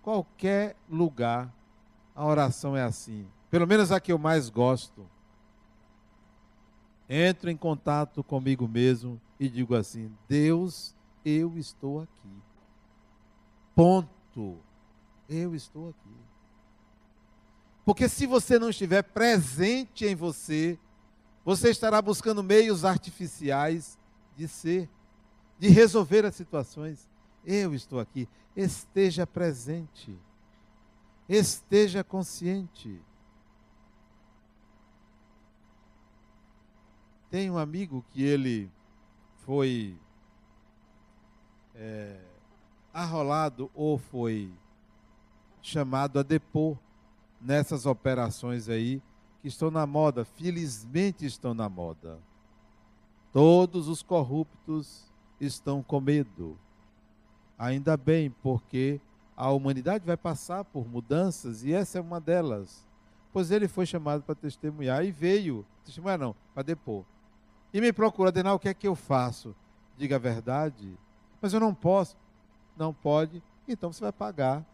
qualquer 0.00 0.76
lugar, 0.88 1.52
a 2.14 2.24
oração 2.24 2.76
é 2.76 2.82
assim. 2.82 3.26
Pelo 3.50 3.66
menos 3.66 3.90
a 3.90 3.98
que 3.98 4.12
eu 4.12 4.18
mais 4.18 4.48
gosto. 4.48 5.04
Entro 7.12 7.50
em 7.50 7.56
contato 7.56 8.22
comigo 8.22 8.68
mesmo 8.68 9.20
e 9.38 9.48
digo 9.48 9.74
assim: 9.74 10.12
Deus, 10.28 10.94
eu 11.24 11.58
estou 11.58 12.00
aqui. 12.00 12.30
Ponto. 13.74 14.60
Eu 15.28 15.52
estou 15.52 15.88
aqui. 15.88 16.14
Porque 17.84 18.08
se 18.08 18.26
você 18.26 18.60
não 18.60 18.70
estiver 18.70 19.02
presente 19.02 20.06
em 20.06 20.14
você, 20.14 20.78
você 21.44 21.70
estará 21.70 22.00
buscando 22.00 22.44
meios 22.44 22.84
artificiais 22.84 23.98
de 24.36 24.46
ser, 24.46 24.88
de 25.58 25.68
resolver 25.68 26.24
as 26.24 26.36
situações. 26.36 27.10
Eu 27.44 27.74
estou 27.74 27.98
aqui. 27.98 28.28
Esteja 28.54 29.26
presente. 29.26 30.16
Esteja 31.28 32.04
consciente. 32.04 33.00
Tem 37.30 37.50
um 37.50 37.56
amigo 37.56 38.04
que 38.10 38.22
ele 38.22 38.70
foi 39.44 39.96
é, 41.74 42.18
arrolado 42.92 43.70
ou 43.74 43.98
foi 43.98 44.52
chamado 45.62 46.18
a 46.18 46.22
depor 46.22 46.76
nessas 47.40 47.86
operações 47.86 48.68
aí 48.68 49.00
que 49.40 49.48
estão 49.48 49.70
na 49.70 49.86
moda, 49.86 50.24
felizmente 50.24 51.24
estão 51.24 51.54
na 51.54 51.68
moda. 51.68 52.18
Todos 53.32 53.88
os 53.88 54.02
corruptos 54.02 55.10
estão 55.40 55.82
com 55.82 56.00
medo. 56.00 56.58
Ainda 57.56 57.96
bem, 57.96 58.30
porque 58.42 59.00
a 59.36 59.50
humanidade 59.50 60.04
vai 60.04 60.16
passar 60.16 60.64
por 60.64 60.86
mudanças 60.86 61.62
e 61.62 61.72
essa 61.72 61.98
é 61.98 62.00
uma 62.00 62.20
delas. 62.20 62.86
Pois 63.32 63.50
ele 63.50 63.68
foi 63.68 63.86
chamado 63.86 64.22
para 64.22 64.34
testemunhar 64.34 65.04
e 65.04 65.12
veio, 65.12 65.64
testemunhar 65.84 66.18
não, 66.18 66.34
para 66.52 66.64
depor. 66.64 67.04
E 67.72 67.80
me 67.80 67.92
procura, 67.92 68.30
Adenal, 68.30 68.56
o 68.56 68.58
que 68.58 68.68
é 68.68 68.74
que 68.74 68.88
eu 68.88 68.94
faço? 68.94 69.54
Diga 69.96 70.16
a 70.16 70.18
verdade. 70.18 70.98
Mas 71.40 71.52
eu 71.52 71.60
não 71.60 71.74
posso. 71.74 72.16
Não 72.76 72.92
pode, 72.94 73.42
então 73.68 73.92
você 73.92 74.00
vai 74.00 74.12
pagar. 74.12 74.64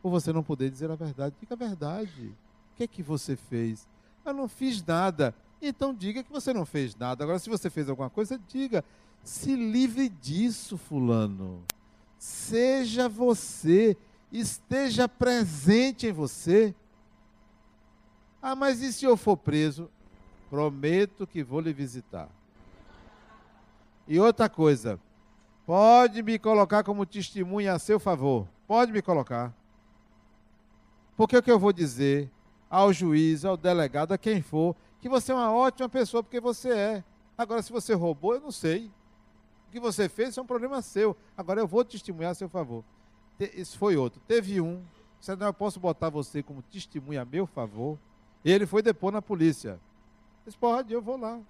Por 0.00 0.10
você 0.10 0.32
não 0.32 0.42
poder 0.42 0.70
dizer 0.70 0.90
a 0.90 0.94
verdade. 0.94 1.34
Diga 1.40 1.54
a 1.54 1.56
verdade. 1.56 2.26
O 2.72 2.76
que 2.76 2.84
é 2.84 2.86
que 2.86 3.02
você 3.02 3.36
fez? 3.36 3.88
Eu 4.24 4.32
não 4.32 4.48
fiz 4.48 4.84
nada. 4.84 5.34
Então 5.60 5.94
diga 5.94 6.22
que 6.22 6.32
você 6.32 6.52
não 6.52 6.64
fez 6.64 6.96
nada. 6.96 7.22
Agora, 7.22 7.38
se 7.38 7.50
você 7.50 7.68
fez 7.70 7.88
alguma 7.88 8.10
coisa, 8.10 8.40
diga. 8.48 8.84
Se 9.22 9.54
livre 9.54 10.08
disso, 10.08 10.76
fulano. 10.76 11.62
Seja 12.18 13.08
você. 13.08 13.96
Esteja 14.32 15.08
presente 15.08 16.06
em 16.06 16.12
você. 16.12 16.74
Ah, 18.40 18.56
mas 18.56 18.82
e 18.82 18.92
se 18.92 19.04
eu 19.04 19.16
for 19.16 19.36
preso? 19.36 19.88
Prometo 20.52 21.26
que 21.26 21.42
vou 21.42 21.60
lhe 21.60 21.72
visitar. 21.72 22.28
E 24.06 24.20
outra 24.20 24.50
coisa, 24.50 25.00
pode 25.64 26.22
me 26.22 26.38
colocar 26.38 26.84
como 26.84 27.06
testemunha 27.06 27.72
a 27.72 27.78
seu 27.78 27.98
favor. 27.98 28.46
Pode 28.66 28.92
me 28.92 29.00
colocar. 29.00 29.50
Porque 31.16 31.38
o 31.38 31.42
que 31.42 31.50
eu 31.50 31.58
vou 31.58 31.72
dizer 31.72 32.30
ao 32.68 32.92
juiz, 32.92 33.46
ao 33.46 33.56
delegado, 33.56 34.12
a 34.12 34.18
quem 34.18 34.42
for, 34.42 34.76
que 35.00 35.08
você 35.08 35.32
é 35.32 35.34
uma 35.34 35.50
ótima 35.50 35.88
pessoa, 35.88 36.22
porque 36.22 36.38
você 36.38 36.68
é. 36.68 37.04
Agora, 37.38 37.62
se 37.62 37.72
você 37.72 37.94
roubou, 37.94 38.34
eu 38.34 38.40
não 38.42 38.52
sei. 38.52 38.90
O 39.68 39.72
que 39.72 39.80
você 39.80 40.06
fez 40.06 40.36
é 40.36 40.42
um 40.42 40.46
problema 40.46 40.82
seu. 40.82 41.16
Agora, 41.34 41.62
eu 41.62 41.66
vou 41.66 41.82
testemunhar 41.82 42.32
a 42.32 42.34
seu 42.34 42.50
favor. 42.50 42.84
Isso 43.40 43.78
foi 43.78 43.96
outro. 43.96 44.20
Teve 44.28 44.60
um, 44.60 44.82
eu 45.26 45.54
posso 45.54 45.80
botar 45.80 46.10
você 46.10 46.42
como 46.42 46.60
testemunha 46.60 47.22
a 47.22 47.24
meu 47.24 47.46
favor. 47.46 47.98
Ele 48.44 48.66
foi 48.66 48.82
depor 48.82 49.10
na 49.10 49.22
polícia. 49.22 49.80
Disse, 50.44 50.56
pode, 50.58 50.92
eu 50.92 51.00
vou 51.00 51.16
lá. 51.16 51.40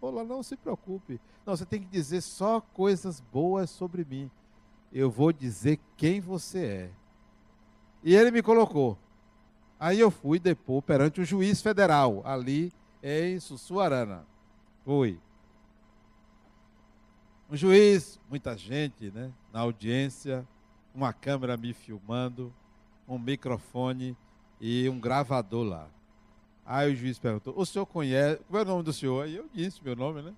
Vou 0.00 0.10
lá, 0.10 0.24
não 0.24 0.42
se 0.42 0.56
preocupe. 0.56 1.20
Não, 1.44 1.56
você 1.56 1.64
tem 1.64 1.80
que 1.80 1.86
dizer 1.86 2.20
só 2.20 2.60
coisas 2.60 3.20
boas 3.20 3.70
sobre 3.70 4.04
mim. 4.04 4.30
Eu 4.92 5.10
vou 5.10 5.32
dizer 5.32 5.78
quem 5.96 6.20
você 6.20 6.64
é. 6.64 6.90
E 8.02 8.14
ele 8.14 8.30
me 8.30 8.42
colocou. 8.42 8.98
Aí 9.78 10.00
eu 10.00 10.10
fui 10.10 10.38
depor 10.38 10.82
perante 10.82 11.20
o 11.20 11.24
juiz 11.24 11.60
federal, 11.60 12.22
ali 12.24 12.72
em 13.02 13.38
Sussuarana. 13.38 14.26
Fui. 14.84 15.20
Um 17.50 17.56
juiz, 17.56 18.18
muita 18.28 18.56
gente, 18.56 19.10
né? 19.10 19.32
Na 19.52 19.60
audiência, 19.60 20.46
uma 20.94 21.12
câmera 21.12 21.56
me 21.56 21.72
filmando, 21.72 22.52
um 23.06 23.18
microfone 23.18 24.16
e 24.60 24.88
um 24.88 24.98
gravador 24.98 25.64
lá. 25.64 25.88
Aí 26.66 26.92
o 26.92 26.96
juiz 26.96 27.18
perguntou: 27.18 27.54
O 27.56 27.64
senhor 27.64 27.86
conhece. 27.86 28.42
Qual 28.48 28.60
é 28.60 28.64
o 28.64 28.68
nome 28.68 28.82
do 28.82 28.92
senhor? 28.92 29.24
Aí 29.24 29.36
eu 29.36 29.48
disse 29.54 29.82
meu 29.84 29.94
nome, 29.94 30.20
né? 30.20 30.34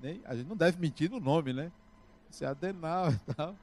Nem, 0.00 0.20
a 0.24 0.34
gente 0.34 0.46
não 0.46 0.56
deve 0.56 0.80
mentir 0.80 1.10
no 1.10 1.20
nome, 1.20 1.52
né? 1.52 1.70
Isso 2.30 2.44
é 2.44 2.46
Adenal 2.46 3.12
e 3.12 3.34
tal. 3.34 3.54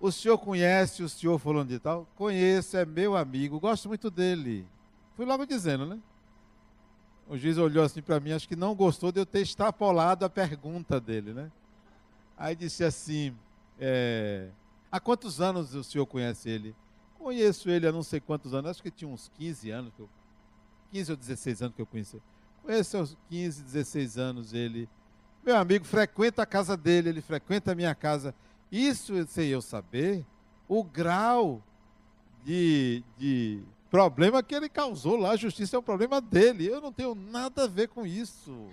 O 0.00 0.10
senhor 0.10 0.36
conhece 0.38 1.02
o 1.02 1.08
senhor 1.08 1.38
falando 1.38 1.68
de 1.68 1.78
tal? 1.78 2.06
Conheço, 2.16 2.76
é 2.76 2.84
meu 2.84 3.16
amigo, 3.16 3.60
gosto 3.60 3.88
muito 3.88 4.10
dele. 4.10 4.66
Fui 5.16 5.24
logo 5.24 5.46
dizendo, 5.46 5.86
né? 5.86 5.98
O 7.28 7.38
juiz 7.38 7.56
olhou 7.56 7.84
assim 7.84 8.02
para 8.02 8.20
mim, 8.20 8.32
acho 8.32 8.48
que 8.48 8.56
não 8.56 8.74
gostou 8.74 9.10
de 9.10 9.20
eu 9.20 9.24
ter 9.24 9.40
extrapolado 9.40 10.24
a 10.24 10.28
pergunta 10.28 11.00
dele, 11.00 11.32
né? 11.32 11.50
Aí 12.36 12.54
disse 12.54 12.84
assim: 12.84 13.34
é, 13.78 14.48
Há 14.90 15.00
quantos 15.00 15.40
anos 15.40 15.74
o 15.74 15.82
senhor 15.82 16.06
conhece 16.06 16.48
ele? 16.48 16.74
Conheço 17.24 17.70
ele 17.70 17.86
há 17.86 17.90
não 17.90 18.02
sei 18.02 18.20
quantos 18.20 18.52
anos, 18.52 18.70
acho 18.70 18.82
que 18.82 18.90
tinha 18.90 19.08
uns 19.08 19.30
15 19.38 19.70
anos, 19.70 19.94
15 20.92 21.10
ou 21.10 21.16
16 21.16 21.62
anos 21.62 21.74
que 21.74 21.80
eu 21.80 21.86
conheci. 21.86 22.20
Conheço 22.62 22.98
aos 22.98 23.16
15, 23.30 23.62
16 23.62 24.18
anos 24.18 24.52
ele. 24.52 24.86
Meu 25.42 25.56
amigo 25.56 25.86
frequenta 25.86 26.42
a 26.42 26.46
casa 26.46 26.76
dele, 26.76 27.08
ele 27.08 27.22
frequenta 27.22 27.72
a 27.72 27.74
minha 27.74 27.94
casa. 27.94 28.34
Isso 28.70 29.26
sem 29.26 29.48
eu 29.48 29.62
saber 29.62 30.22
o 30.68 30.84
grau 30.84 31.62
de, 32.44 33.02
de 33.16 33.62
problema 33.90 34.42
que 34.42 34.54
ele 34.54 34.68
causou 34.68 35.16
lá. 35.16 35.30
A 35.30 35.36
justiça 35.36 35.76
é 35.76 35.78
um 35.78 35.82
problema 35.82 36.20
dele. 36.20 36.66
Eu 36.66 36.82
não 36.82 36.92
tenho 36.92 37.14
nada 37.14 37.64
a 37.64 37.66
ver 37.66 37.88
com 37.88 38.06
isso. 38.06 38.68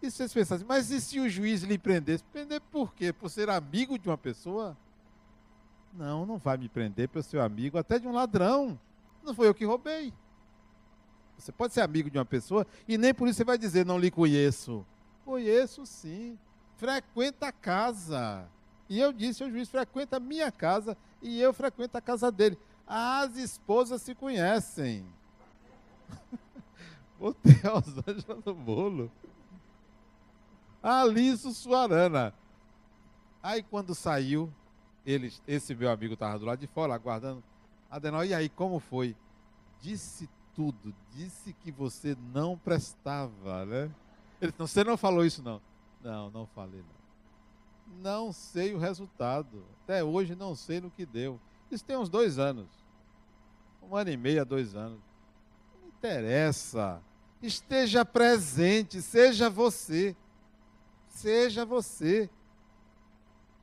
E 0.00 0.10
vocês 0.10 0.32
pensam 0.32 0.56
assim, 0.56 0.66
mas 0.66 0.90
e 0.90 0.98
se 0.98 1.20
o 1.20 1.28
juiz 1.28 1.62
lhe 1.62 1.76
prendesse? 1.76 2.24
Prender 2.32 2.62
por 2.72 2.94
quê? 2.94 3.12
Por 3.12 3.28
ser 3.28 3.50
amigo 3.50 3.98
de 3.98 4.08
uma 4.08 4.16
pessoa? 4.16 4.74
Não, 5.92 6.24
não 6.24 6.38
vai 6.38 6.56
me 6.56 6.68
prender 6.68 7.08
pelo 7.08 7.22
seu 7.22 7.42
amigo, 7.42 7.76
até 7.76 7.98
de 7.98 8.06
um 8.06 8.12
ladrão. 8.12 8.78
Não 9.22 9.34
foi 9.34 9.46
eu 9.46 9.54
que 9.54 9.64
roubei. 9.64 10.12
Você 11.36 11.52
pode 11.52 11.74
ser 11.74 11.80
amigo 11.80 12.10
de 12.10 12.18
uma 12.18 12.24
pessoa 12.24 12.66
e 12.86 12.96
nem 12.96 13.12
por 13.12 13.28
isso 13.28 13.38
você 13.38 13.44
vai 13.44 13.58
dizer 13.58 13.84
não 13.84 13.98
lhe 13.98 14.10
conheço. 14.10 14.86
Conheço 15.24 15.84
sim. 15.84 16.38
Frequenta 16.76 17.48
a 17.48 17.52
casa. 17.52 18.46
E 18.88 18.98
eu 18.98 19.12
disse 19.12 19.42
ao 19.42 19.50
juiz: 19.50 19.68
frequenta 19.68 20.16
a 20.16 20.20
minha 20.20 20.50
casa 20.52 20.96
e 21.20 21.40
eu 21.40 21.52
frequento 21.52 21.98
a 21.98 22.00
casa 22.00 22.30
dele. 22.30 22.58
As 22.86 23.36
esposas 23.36 24.02
se 24.02 24.14
conhecem. 24.14 25.04
Botei 27.18 27.58
a 27.64 27.70
Rosângela 27.70 28.38
no 28.44 28.54
bolo. 28.54 29.10
Alice 30.82 31.54
Suarana. 31.54 32.34
Aí 33.42 33.62
quando 33.62 33.94
saiu, 33.94 34.52
ele, 35.04 35.32
esse 35.46 35.74
meu 35.74 35.90
amigo 35.90 36.14
estava 36.14 36.38
do 36.38 36.44
lado 36.44 36.58
de 36.58 36.66
fora, 36.66 36.94
aguardando. 36.94 37.42
Adenal, 37.90 38.24
e 38.24 38.32
aí, 38.32 38.48
como 38.48 38.78
foi? 38.78 39.16
Disse 39.80 40.28
tudo, 40.54 40.94
disse 41.12 41.52
que 41.52 41.70
você 41.70 42.16
não 42.32 42.56
prestava, 42.56 43.64
né? 43.66 43.90
Ele 44.40 44.50
disse, 44.52 44.58
você 44.58 44.84
não 44.84 44.96
falou 44.96 45.24
isso, 45.24 45.42
não. 45.42 45.60
Não, 46.02 46.30
não 46.30 46.46
falei, 46.46 46.80
não. 46.80 47.02
Não 48.00 48.32
sei 48.32 48.74
o 48.74 48.78
resultado. 48.78 49.64
Até 49.84 50.02
hoje 50.02 50.34
não 50.34 50.54
sei 50.54 50.80
no 50.80 50.90
que 50.90 51.04
deu. 51.04 51.38
Isso 51.70 51.84
tem 51.84 51.96
uns 51.96 52.08
dois 52.08 52.38
anos. 52.38 52.68
Um 53.82 53.96
ano 53.96 54.10
e 54.10 54.16
meio, 54.16 54.44
dois 54.44 54.74
anos. 54.74 55.00
Não 55.80 55.88
interessa. 55.88 57.00
Esteja 57.42 58.04
presente, 58.04 59.02
seja 59.02 59.50
você. 59.50 60.16
Seja 61.08 61.64
você. 61.64 62.30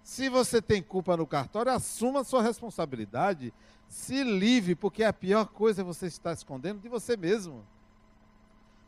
Se 0.10 0.28
você 0.28 0.60
tem 0.60 0.82
culpa 0.82 1.16
no 1.16 1.28
cartório, 1.28 1.72
assuma 1.72 2.24
sua 2.24 2.42
responsabilidade. 2.42 3.54
Se 3.88 4.24
livre, 4.24 4.74
porque 4.74 5.04
a 5.04 5.14
pior 5.14 5.46
coisa 5.46 5.82
é 5.82 5.84
você 5.84 6.08
estar 6.08 6.34
escondendo 6.34 6.82
de 6.82 6.90
você 6.90 7.16
mesmo. 7.16 7.64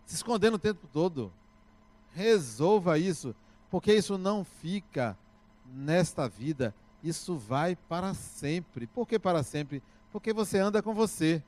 Se 0.04 0.16
escondendo 0.16 0.56
o 0.56 0.60
tempo 0.60 0.88
todo. 0.92 1.32
Resolva 2.12 2.98
isso, 2.98 3.36
porque 3.70 3.94
isso 3.94 4.18
não 4.18 4.44
fica 4.44 5.16
nesta 5.64 6.28
vida. 6.28 6.74
Isso 7.04 7.38
vai 7.38 7.76
para 7.76 8.16
sempre. 8.16 8.88
Por 8.88 9.08
que 9.08 9.20
para 9.20 9.44
sempre? 9.44 9.84
Porque 10.12 10.34
você 10.34 10.58
anda 10.58 10.82
com 10.82 10.92
você. 10.92 11.44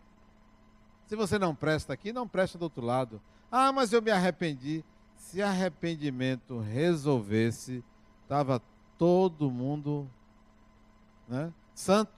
Se 1.08 1.16
você 1.16 1.40
não 1.40 1.56
presta 1.56 1.94
aqui, 1.94 2.14
não 2.14 2.28
presta 2.28 2.60
do 2.60 2.66
outro 2.66 2.86
lado. 2.86 3.20
Ah, 3.52 3.74
mas 3.74 3.92
eu 3.92 4.04
me 4.04 4.12
arrependi. 4.12 4.86
Se 5.18 5.42
arrependimento 5.42 6.60
resolvesse, 6.60 7.84
estava 8.22 8.62
todo 9.04 9.52
mundo 9.52 10.10
né, 11.28 11.52
santo. 11.76 12.14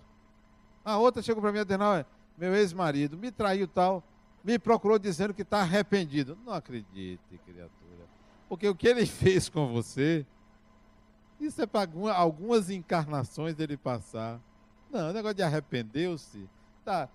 A 0.83 0.99
outra 0.99 1.19
chegou 1.23 1.41
para 1.41 1.51
mim, 1.51 1.57
Adenal, 1.57 2.05
meu 2.37 2.55
ex-marido, 2.55 3.17
me 3.17 3.31
traiu 3.31 3.67
tal, 3.67 4.03
me 4.43 4.59
procurou 4.59 4.99
dizendo 4.99 5.33
que 5.33 5.41
está 5.41 5.61
arrependido. 5.61 6.37
Não 6.45 6.53
acredite, 6.53 7.39
criatura. 7.43 8.05
Porque 8.47 8.69
o 8.69 8.75
que 8.75 8.87
ele 8.87 9.03
fez 9.07 9.49
com 9.49 9.67
você, 9.73 10.23
isso 11.39 11.59
é 11.59 11.65
para 11.65 11.89
algumas 12.13 12.69
encarnações 12.69 13.55
dele 13.55 13.77
passar. 13.77 14.39
Não, 14.91 15.09
o 15.09 15.13
negócio 15.13 15.37
de 15.37 15.41
arrependeu-se, 15.41 16.47
tá. 16.83 17.09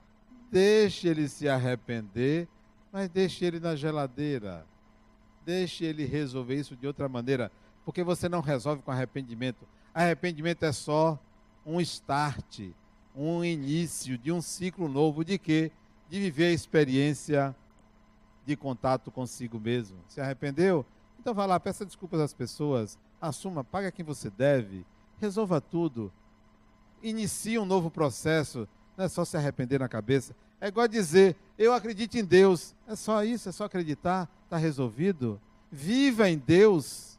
Deixe 0.51 1.07
ele 1.07 1.29
se 1.29 1.49
arrepender, 1.49 2.49
mas 2.91 3.09
deixe 3.09 3.45
ele 3.45 3.61
na 3.61 3.77
geladeira. 3.77 4.66
Deixe 5.47 5.85
ele 5.85 6.05
resolver 6.07 6.57
isso 6.57 6.75
de 6.75 6.89
outra 6.89 7.09
maneira 7.09 7.53
porque 7.91 8.05
você 8.05 8.28
não 8.28 8.41
resolve 8.41 8.82
com 8.82 8.93
arrependimento. 8.93 9.66
Arrependimento 9.93 10.62
é 10.62 10.70
só 10.70 11.18
um 11.66 11.80
start, 11.80 12.70
um 13.16 13.45
início 13.45 14.16
de 14.16 14.30
um 14.30 14.41
ciclo 14.41 14.88
novo 14.88 15.24
de 15.24 15.36
quê? 15.36 15.72
De 16.09 16.20
viver 16.20 16.45
a 16.45 16.53
experiência 16.53 17.53
de 18.47 18.55
contato 18.55 19.11
consigo 19.11 19.59
mesmo. 19.59 19.99
Se 20.07 20.20
arrependeu? 20.20 20.86
Então 21.18 21.34
vá 21.34 21.45
lá, 21.47 21.59
peça 21.59 21.84
desculpas 21.84 22.20
às 22.20 22.32
pessoas, 22.32 22.97
assuma, 23.20 23.64
paga 23.64 23.91
quem 23.91 24.05
você 24.05 24.30
deve, 24.30 24.86
resolva 25.18 25.61
tudo. 25.61 26.12
Inicie 27.03 27.59
um 27.59 27.64
novo 27.66 27.91
processo, 27.91 28.68
não 28.97 29.07
é 29.07 29.09
só 29.09 29.24
se 29.24 29.36
arrepender 29.36 29.80
na 29.80 29.88
cabeça. 29.88 30.32
É 30.61 30.68
igual 30.68 30.86
dizer, 30.86 31.34
eu 31.59 31.72
acredito 31.74 32.14
em 32.14 32.24
Deus. 32.24 32.72
É 32.86 32.95
só 32.95 33.24
isso, 33.24 33.49
é 33.49 33.53
só 33.53 33.64
acreditar, 33.64 34.30
está 34.45 34.57
resolvido. 34.57 35.41
Viva 35.72 36.30
em 36.30 36.38
Deus 36.38 37.11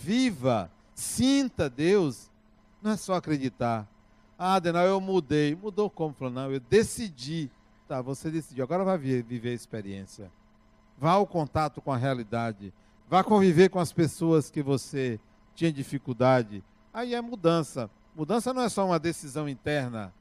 viva, 0.00 0.70
sinta 0.94 1.68
Deus. 1.68 2.30
Não 2.82 2.92
é 2.92 2.96
só 2.96 3.14
acreditar. 3.14 3.86
Ah, 4.38 4.54
Adenal, 4.54 4.86
eu 4.86 5.00
mudei. 5.00 5.54
Mudou 5.54 5.90
como? 5.90 6.14
Falou, 6.14 6.32
não, 6.32 6.50
eu 6.50 6.60
decidi. 6.60 7.50
Tá, 7.86 8.00
você 8.00 8.30
decidiu. 8.30 8.64
Agora 8.64 8.84
vai 8.84 8.96
viver 8.96 9.50
a 9.50 9.54
experiência. 9.54 10.30
Vá 10.98 11.12
ao 11.12 11.26
contato 11.26 11.80
com 11.80 11.92
a 11.92 11.96
realidade. 11.96 12.72
Vá 13.08 13.22
conviver 13.22 13.68
com 13.68 13.78
as 13.78 13.92
pessoas 13.92 14.50
que 14.50 14.62
você 14.62 15.20
tinha 15.54 15.72
dificuldade. 15.72 16.64
Aí 16.92 17.14
é 17.14 17.20
mudança. 17.20 17.90
Mudança 18.16 18.52
não 18.54 18.62
é 18.62 18.68
só 18.68 18.86
uma 18.86 18.98
decisão 18.98 19.48
interna. 19.48 20.12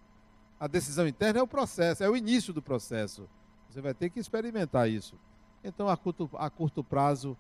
A 0.60 0.68
decisão 0.68 1.08
interna 1.08 1.40
é 1.40 1.44
o 1.44 1.48
processo, 1.48 2.04
é 2.04 2.10
o 2.10 2.16
início 2.18 2.52
do 2.52 2.62
processo. 2.62 3.30
Você 3.70 3.82
vai 3.82 3.94
ter 3.94 4.10
que 4.10 4.20
experimentar 4.20 4.90
isso. 4.90 5.16
Então, 5.64 5.88
a 5.88 5.96
curto, 5.96 6.30
a 6.34 6.50
curto 6.50 6.84
prazo, 6.84 7.38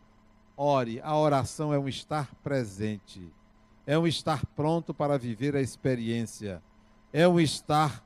ore. 0.59 0.99
A 1.01 1.15
oração 1.15 1.73
é 1.73 1.79
um 1.79 1.87
estar 1.87 2.35
presente, 2.43 3.25
é 3.87 3.97
um 3.97 4.05
estar 4.05 4.45
pronto 4.47 4.93
para 4.93 5.17
viver 5.17 5.55
a 5.55 5.61
experiência, 5.61 6.61
é 7.13 7.25
um 7.25 7.39
estar 7.39 8.03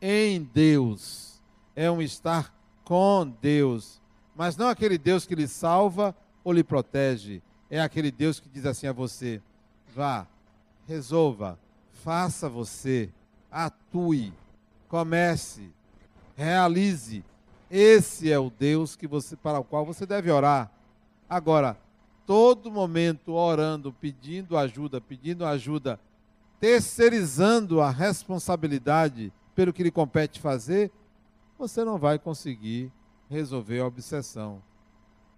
em 0.00 0.42
Deus, 0.42 1.42
é 1.74 1.90
um 1.90 2.00
estar 2.00 2.54
com 2.84 3.28
Deus. 3.42 4.00
Mas 4.36 4.56
não 4.56 4.68
aquele 4.68 4.96
Deus 4.96 5.26
que 5.26 5.34
lhe 5.34 5.48
salva 5.48 6.14
ou 6.44 6.52
lhe 6.52 6.62
protege, 6.62 7.42
é 7.68 7.80
aquele 7.80 8.12
Deus 8.12 8.38
que 8.38 8.48
diz 8.48 8.64
assim 8.64 8.86
a 8.86 8.92
você: 8.92 9.42
vá, 9.94 10.28
resolva, 10.86 11.58
faça 12.04 12.48
você, 12.48 13.10
atue, 13.50 14.32
comece, 14.88 15.70
realize, 16.36 17.24
esse 17.68 18.30
é 18.30 18.38
o 18.38 18.48
Deus 18.48 18.94
que 18.94 19.08
você, 19.08 19.36
para 19.36 19.58
o 19.58 19.64
qual 19.64 19.84
você 19.84 20.06
deve 20.06 20.30
orar. 20.30 20.70
Agora, 21.30 21.78
todo 22.26 22.72
momento 22.72 23.34
orando, 23.34 23.92
pedindo 23.92 24.58
ajuda, 24.58 25.00
pedindo 25.00 25.46
ajuda, 25.46 26.00
terceirizando 26.58 27.80
a 27.80 27.88
responsabilidade 27.88 29.32
pelo 29.54 29.72
que 29.72 29.84
lhe 29.84 29.92
compete 29.92 30.40
fazer, 30.40 30.90
você 31.56 31.84
não 31.84 31.98
vai 31.98 32.18
conseguir 32.18 32.90
resolver 33.28 33.78
a 33.78 33.86
obsessão. 33.86 34.60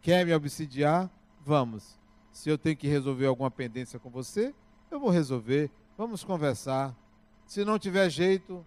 Quer 0.00 0.24
me 0.24 0.32
obsidiar? 0.32 1.10
Vamos. 1.44 2.00
Se 2.32 2.48
eu 2.48 2.56
tenho 2.56 2.76
que 2.76 2.88
resolver 2.88 3.26
alguma 3.26 3.50
pendência 3.50 3.98
com 3.98 4.08
você, 4.08 4.54
eu 4.90 4.98
vou 4.98 5.10
resolver. 5.10 5.70
Vamos 5.98 6.24
conversar. 6.24 6.96
Se 7.46 7.66
não 7.66 7.78
tiver 7.78 8.08
jeito, 8.08 8.64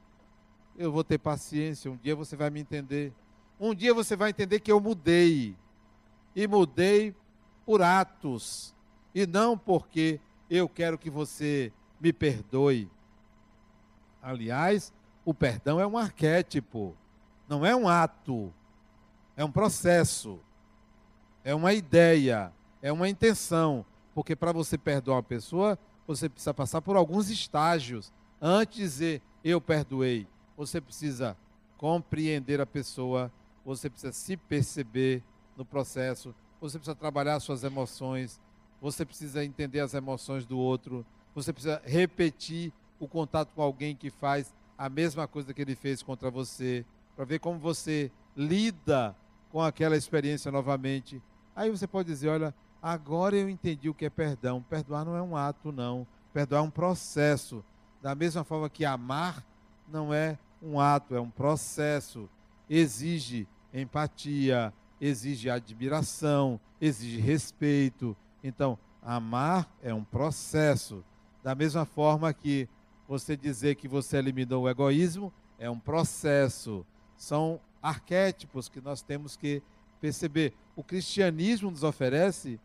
eu 0.77 0.91
vou 0.91 1.03
ter 1.03 1.17
paciência. 1.17 1.89
Um 1.89 1.97
dia 1.97 2.15
você 2.15 2.35
vai 2.35 2.51
me 2.51 2.59
entender. 2.59 3.11
Um 3.59 3.73
dia 3.73 3.95
você 3.95 4.15
vai 4.15 4.29
entender 4.29 4.59
que 4.59 4.71
eu 4.71 4.79
mudei. 4.79 5.57
E 6.35 6.47
mudei 6.47 7.15
por 7.65 7.81
atos. 7.81 8.75
E 9.13 9.25
não 9.25 9.57
porque 9.57 10.19
eu 10.49 10.67
quero 10.67 10.97
que 10.97 11.09
você 11.09 11.71
me 11.99 12.11
perdoe. 12.11 12.89
Aliás, 14.21 14.93
o 15.23 15.33
perdão 15.33 15.79
é 15.79 15.87
um 15.87 15.97
arquétipo, 15.97 16.95
não 17.47 17.65
é 17.65 17.75
um 17.75 17.87
ato, 17.87 18.53
é 19.37 19.45
um 19.45 19.51
processo, 19.51 20.39
é 21.43 21.53
uma 21.53 21.73
ideia, 21.73 22.51
é 22.81 22.91
uma 22.91 23.07
intenção. 23.07 23.85
Porque 24.13 24.35
para 24.35 24.51
você 24.51 24.77
perdoar 24.77 25.17
uma 25.17 25.23
pessoa, 25.23 25.77
você 26.07 26.27
precisa 26.27 26.53
passar 26.53 26.81
por 26.81 26.95
alguns 26.95 27.29
estágios. 27.29 28.11
Antes 28.41 28.75
de 28.75 28.83
dizer 28.83 29.21
eu 29.43 29.61
perdoei, 29.61 30.27
você 30.57 30.81
precisa 30.81 31.37
compreender 31.77 32.59
a 32.59 32.65
pessoa 32.65 33.31
você 33.65 33.89
precisa 33.89 34.13
se 34.13 34.37
perceber 34.37 35.23
no 35.55 35.65
processo, 35.65 36.33
você 36.59 36.77
precisa 36.77 36.95
trabalhar 36.95 37.39
suas 37.39 37.63
emoções, 37.63 38.39
você 38.81 39.05
precisa 39.05 39.43
entender 39.43 39.79
as 39.79 39.93
emoções 39.93 40.45
do 40.45 40.57
outro, 40.57 41.05
você 41.33 41.51
precisa 41.51 41.81
repetir 41.85 42.71
o 42.99 43.07
contato 43.07 43.51
com 43.53 43.61
alguém 43.61 43.95
que 43.95 44.09
faz 44.09 44.53
a 44.77 44.89
mesma 44.89 45.27
coisa 45.27 45.53
que 45.53 45.61
ele 45.61 45.75
fez 45.75 46.01
contra 46.01 46.29
você, 46.29 46.85
para 47.15 47.25
ver 47.25 47.39
como 47.39 47.59
você 47.59 48.11
lida 48.35 49.15
com 49.51 49.61
aquela 49.61 49.95
experiência 49.95 50.51
novamente. 50.51 51.21
Aí 51.55 51.69
você 51.69 51.87
pode 51.87 52.07
dizer: 52.07 52.29
olha, 52.29 52.53
agora 52.81 53.35
eu 53.35 53.49
entendi 53.49 53.89
o 53.89 53.93
que 53.93 54.05
é 54.05 54.09
perdão. 54.09 54.61
Perdoar 54.61 55.05
não 55.05 55.15
é 55.15 55.21
um 55.21 55.35
ato, 55.35 55.71
não. 55.71 56.05
Perdoar 56.33 56.59
é 56.59 56.63
um 56.63 56.69
processo. 56.69 57.63
Da 58.01 58.13
mesma 58.13 58.43
forma 58.43 58.69
que 58.69 58.83
amar 58.83 59.43
não 59.87 60.13
é 60.13 60.37
um 60.61 60.79
ato, 60.79 61.15
é 61.15 61.21
um 61.21 61.29
processo. 61.29 62.29
Exige 62.69 63.47
empatia, 63.73 64.73
exige 65.05 65.49
admiração, 65.49 66.59
exige 66.81 67.19
respeito. 67.19 68.15
Então, 68.43 68.77
amar 69.01 69.69
é 69.81 69.93
um 69.93 70.03
processo. 70.03 71.03
Da 71.43 71.53
mesma 71.53 71.85
forma 71.85 72.33
que 72.33 72.67
você 73.07 73.37
dizer 73.37 73.75
que 73.75 73.87
você 73.87 74.17
eliminou 74.17 74.63
o 74.63 74.69
egoísmo 74.69 75.31
é 75.59 75.69
um 75.69 75.79
processo. 75.79 76.85
São 77.15 77.59
arquétipos 77.81 78.67
que 78.67 78.81
nós 78.81 79.01
temos 79.01 79.37
que 79.37 79.61
perceber. 80.01 80.53
O 80.75 80.83
cristianismo 80.83 81.69
nos 81.69 81.83
oferece 81.83 82.59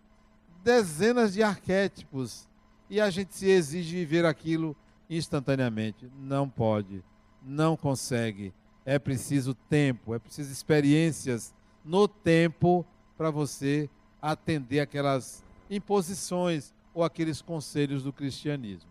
dezenas 0.65 1.35
de 1.35 1.43
arquétipos 1.43 2.49
e 2.89 3.01
a 3.01 3.11
gente 3.11 3.35
se 3.35 3.49
exige 3.49 3.97
viver 3.97 4.25
aquilo 4.25 4.77
instantaneamente. 5.09 6.11
Não 6.19 6.49
pode, 6.49 7.05
não 7.43 7.77
consegue. 7.77 8.53
É 8.85 8.99
preciso 8.99 9.55
tempo, 9.55 10.15
é 10.15 10.19
preciso 10.19 10.51
experiências 10.51 11.55
no 11.85 12.07
tempo 12.07 12.85
para 13.17 13.31
você 13.31 13.89
atender 14.21 14.81
aquelas 14.81 15.45
imposições 15.69 16.75
ou 16.93 17.05
aqueles 17.05 17.41
conselhos 17.41 18.03
do 18.03 18.13
cristianismo. 18.13 18.91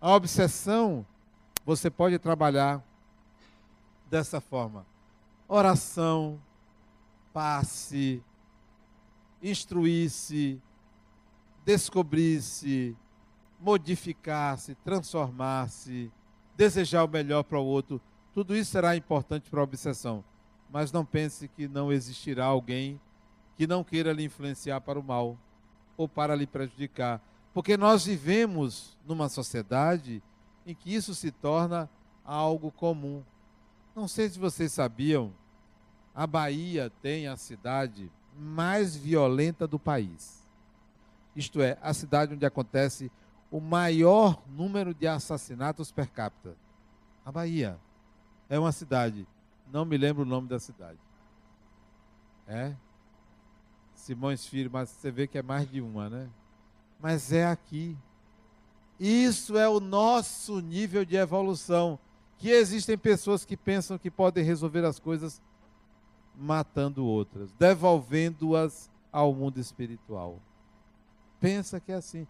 A 0.00 0.12
obsessão 0.14 1.06
você 1.64 1.90
pode 1.90 2.18
trabalhar 2.18 2.82
dessa 4.10 4.40
forma: 4.40 4.86
oração, 5.48 6.40
passe, 7.32 8.22
instruir-se, 9.42 10.60
descobrir-se, 11.64 12.96
modificar-se, 13.60 14.74
transformar-se, 14.76 16.12
desejar 16.56 17.04
o 17.04 17.08
melhor 17.08 17.42
para 17.42 17.58
o 17.58 17.64
outro 17.64 18.00
tudo 18.34 18.56
isso 18.56 18.72
será 18.72 18.96
importante 18.96 19.48
para 19.48 19.60
a 19.60 19.62
obsessão. 19.62 20.24
Mas 20.74 20.90
não 20.90 21.04
pense 21.04 21.46
que 21.46 21.68
não 21.68 21.92
existirá 21.92 22.46
alguém 22.46 23.00
que 23.56 23.64
não 23.64 23.84
queira 23.84 24.12
lhe 24.12 24.24
influenciar 24.24 24.80
para 24.80 24.98
o 24.98 25.04
mal 25.04 25.38
ou 25.96 26.08
para 26.08 26.34
lhe 26.34 26.48
prejudicar. 26.48 27.22
Porque 27.52 27.76
nós 27.76 28.06
vivemos 28.06 28.98
numa 29.06 29.28
sociedade 29.28 30.20
em 30.66 30.74
que 30.74 30.92
isso 30.92 31.14
se 31.14 31.30
torna 31.30 31.88
algo 32.24 32.72
comum. 32.72 33.22
Não 33.94 34.08
sei 34.08 34.28
se 34.28 34.36
vocês 34.36 34.72
sabiam, 34.72 35.32
a 36.12 36.26
Bahia 36.26 36.90
tem 37.00 37.28
a 37.28 37.36
cidade 37.36 38.10
mais 38.36 38.96
violenta 38.96 39.68
do 39.68 39.78
país. 39.78 40.44
Isto 41.36 41.62
é, 41.62 41.78
a 41.80 41.94
cidade 41.94 42.34
onde 42.34 42.44
acontece 42.44 43.12
o 43.48 43.60
maior 43.60 44.42
número 44.48 44.92
de 44.92 45.06
assassinatos 45.06 45.92
per 45.92 46.10
capita. 46.10 46.56
A 47.24 47.30
Bahia 47.30 47.78
é 48.48 48.58
uma 48.58 48.72
cidade. 48.72 49.24
Não 49.74 49.84
me 49.84 49.98
lembro 49.98 50.22
o 50.22 50.24
nome 50.24 50.46
da 50.46 50.60
cidade. 50.60 51.00
É? 52.46 52.76
Simões 53.92 54.46
Filho, 54.46 54.70
mas 54.72 54.88
você 54.88 55.10
vê 55.10 55.26
que 55.26 55.36
é 55.36 55.42
mais 55.42 55.68
de 55.68 55.80
uma, 55.80 56.08
né? 56.08 56.30
Mas 57.00 57.32
é 57.32 57.44
aqui. 57.44 57.96
Isso 59.00 59.58
é 59.58 59.68
o 59.68 59.80
nosso 59.80 60.60
nível 60.60 61.04
de 61.04 61.16
evolução. 61.16 61.98
Que 62.38 62.50
existem 62.50 62.96
pessoas 62.96 63.44
que 63.44 63.56
pensam 63.56 63.98
que 63.98 64.12
podem 64.12 64.44
resolver 64.44 64.84
as 64.84 65.00
coisas 65.00 65.42
matando 66.38 67.04
outras, 67.04 67.50
devolvendo-as 67.58 68.88
ao 69.10 69.34
mundo 69.34 69.58
espiritual. 69.58 70.38
Pensa 71.40 71.80
que 71.80 71.90
é 71.90 71.96
assim. 71.96 72.28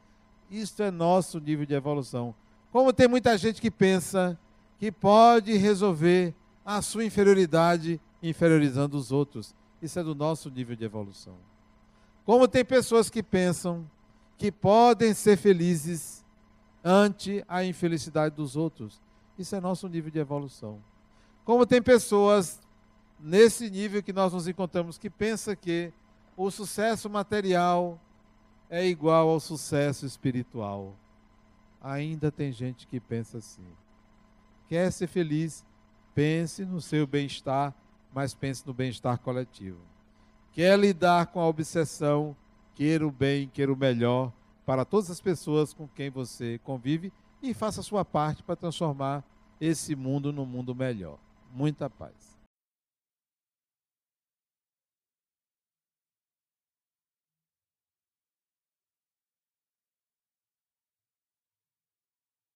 Isso 0.50 0.82
é 0.82 0.90
nosso 0.90 1.38
nível 1.38 1.66
de 1.66 1.74
evolução. 1.74 2.34
Como 2.72 2.90
tem 2.90 3.06
muita 3.06 3.36
gente 3.36 3.60
que 3.60 3.70
pensa 3.70 4.38
que 4.78 4.90
pode 4.90 5.54
resolver 5.58 6.34
a 6.64 6.80
sua 6.80 7.04
inferioridade 7.04 8.00
inferiorizando 8.22 8.96
os 8.96 9.12
outros. 9.12 9.54
Isso 9.82 9.98
é 9.98 10.02
do 10.02 10.14
nosso 10.14 10.50
nível 10.50 10.74
de 10.74 10.84
evolução. 10.84 11.36
Como 12.24 12.48
tem 12.48 12.64
pessoas 12.64 13.10
que 13.10 13.22
pensam 13.22 13.88
que 14.36 14.50
podem 14.50 15.14
ser 15.14 15.36
felizes 15.36 16.24
ante 16.84 17.42
a 17.48 17.64
infelicidade 17.64 18.34
dos 18.34 18.56
outros. 18.56 19.00
Isso 19.38 19.56
é 19.56 19.60
nosso 19.60 19.88
nível 19.88 20.10
de 20.10 20.18
evolução. 20.18 20.82
Como 21.44 21.66
tem 21.66 21.80
pessoas 21.80 22.60
nesse 23.18 23.70
nível 23.70 24.02
que 24.02 24.12
nós 24.12 24.32
nos 24.32 24.46
encontramos 24.46 24.98
que 24.98 25.08
pensa 25.08 25.56
que 25.56 25.92
o 26.36 26.50
sucesso 26.50 27.08
material 27.08 27.98
é 28.68 28.86
igual 28.86 29.28
ao 29.28 29.40
sucesso 29.40 30.04
espiritual. 30.04 30.94
Ainda 31.80 32.30
tem 32.30 32.52
gente 32.52 32.86
que 32.86 33.00
pensa 33.00 33.38
assim. 33.38 33.66
Quer 34.68 34.90
ser 34.90 35.06
feliz? 35.06 35.64
Pense 36.14 36.64
no 36.64 36.80
seu 36.80 37.06
bem-estar, 37.06 37.74
mas 38.12 38.34
pense 38.34 38.66
no 38.66 38.72
bem-estar 38.72 39.18
coletivo. 39.18 39.80
Quer 40.52 40.78
lidar 40.78 41.26
com 41.26 41.40
a 41.40 41.48
obsessão? 41.48 42.36
Queira 42.74 43.06
o 43.06 43.10
bem, 43.10 43.48
queira 43.48 43.72
o 43.72 43.76
melhor, 43.76 44.32
para 44.64 44.84
todas 44.84 45.10
as 45.10 45.20
pessoas 45.20 45.72
com 45.72 45.88
quem 45.88 46.10
você 46.10 46.58
convive 46.62 47.12
e 47.42 47.52
faça 47.52 47.80
a 47.80 47.84
sua 47.84 48.04
parte 48.04 48.42
para 48.42 48.56
transformar 48.56 49.24
esse 49.60 49.94
mundo 49.94 50.32
num 50.32 50.46
mundo 50.46 50.74
melhor. 50.74 51.18
Muita 51.52 51.90
paz. 51.90 52.33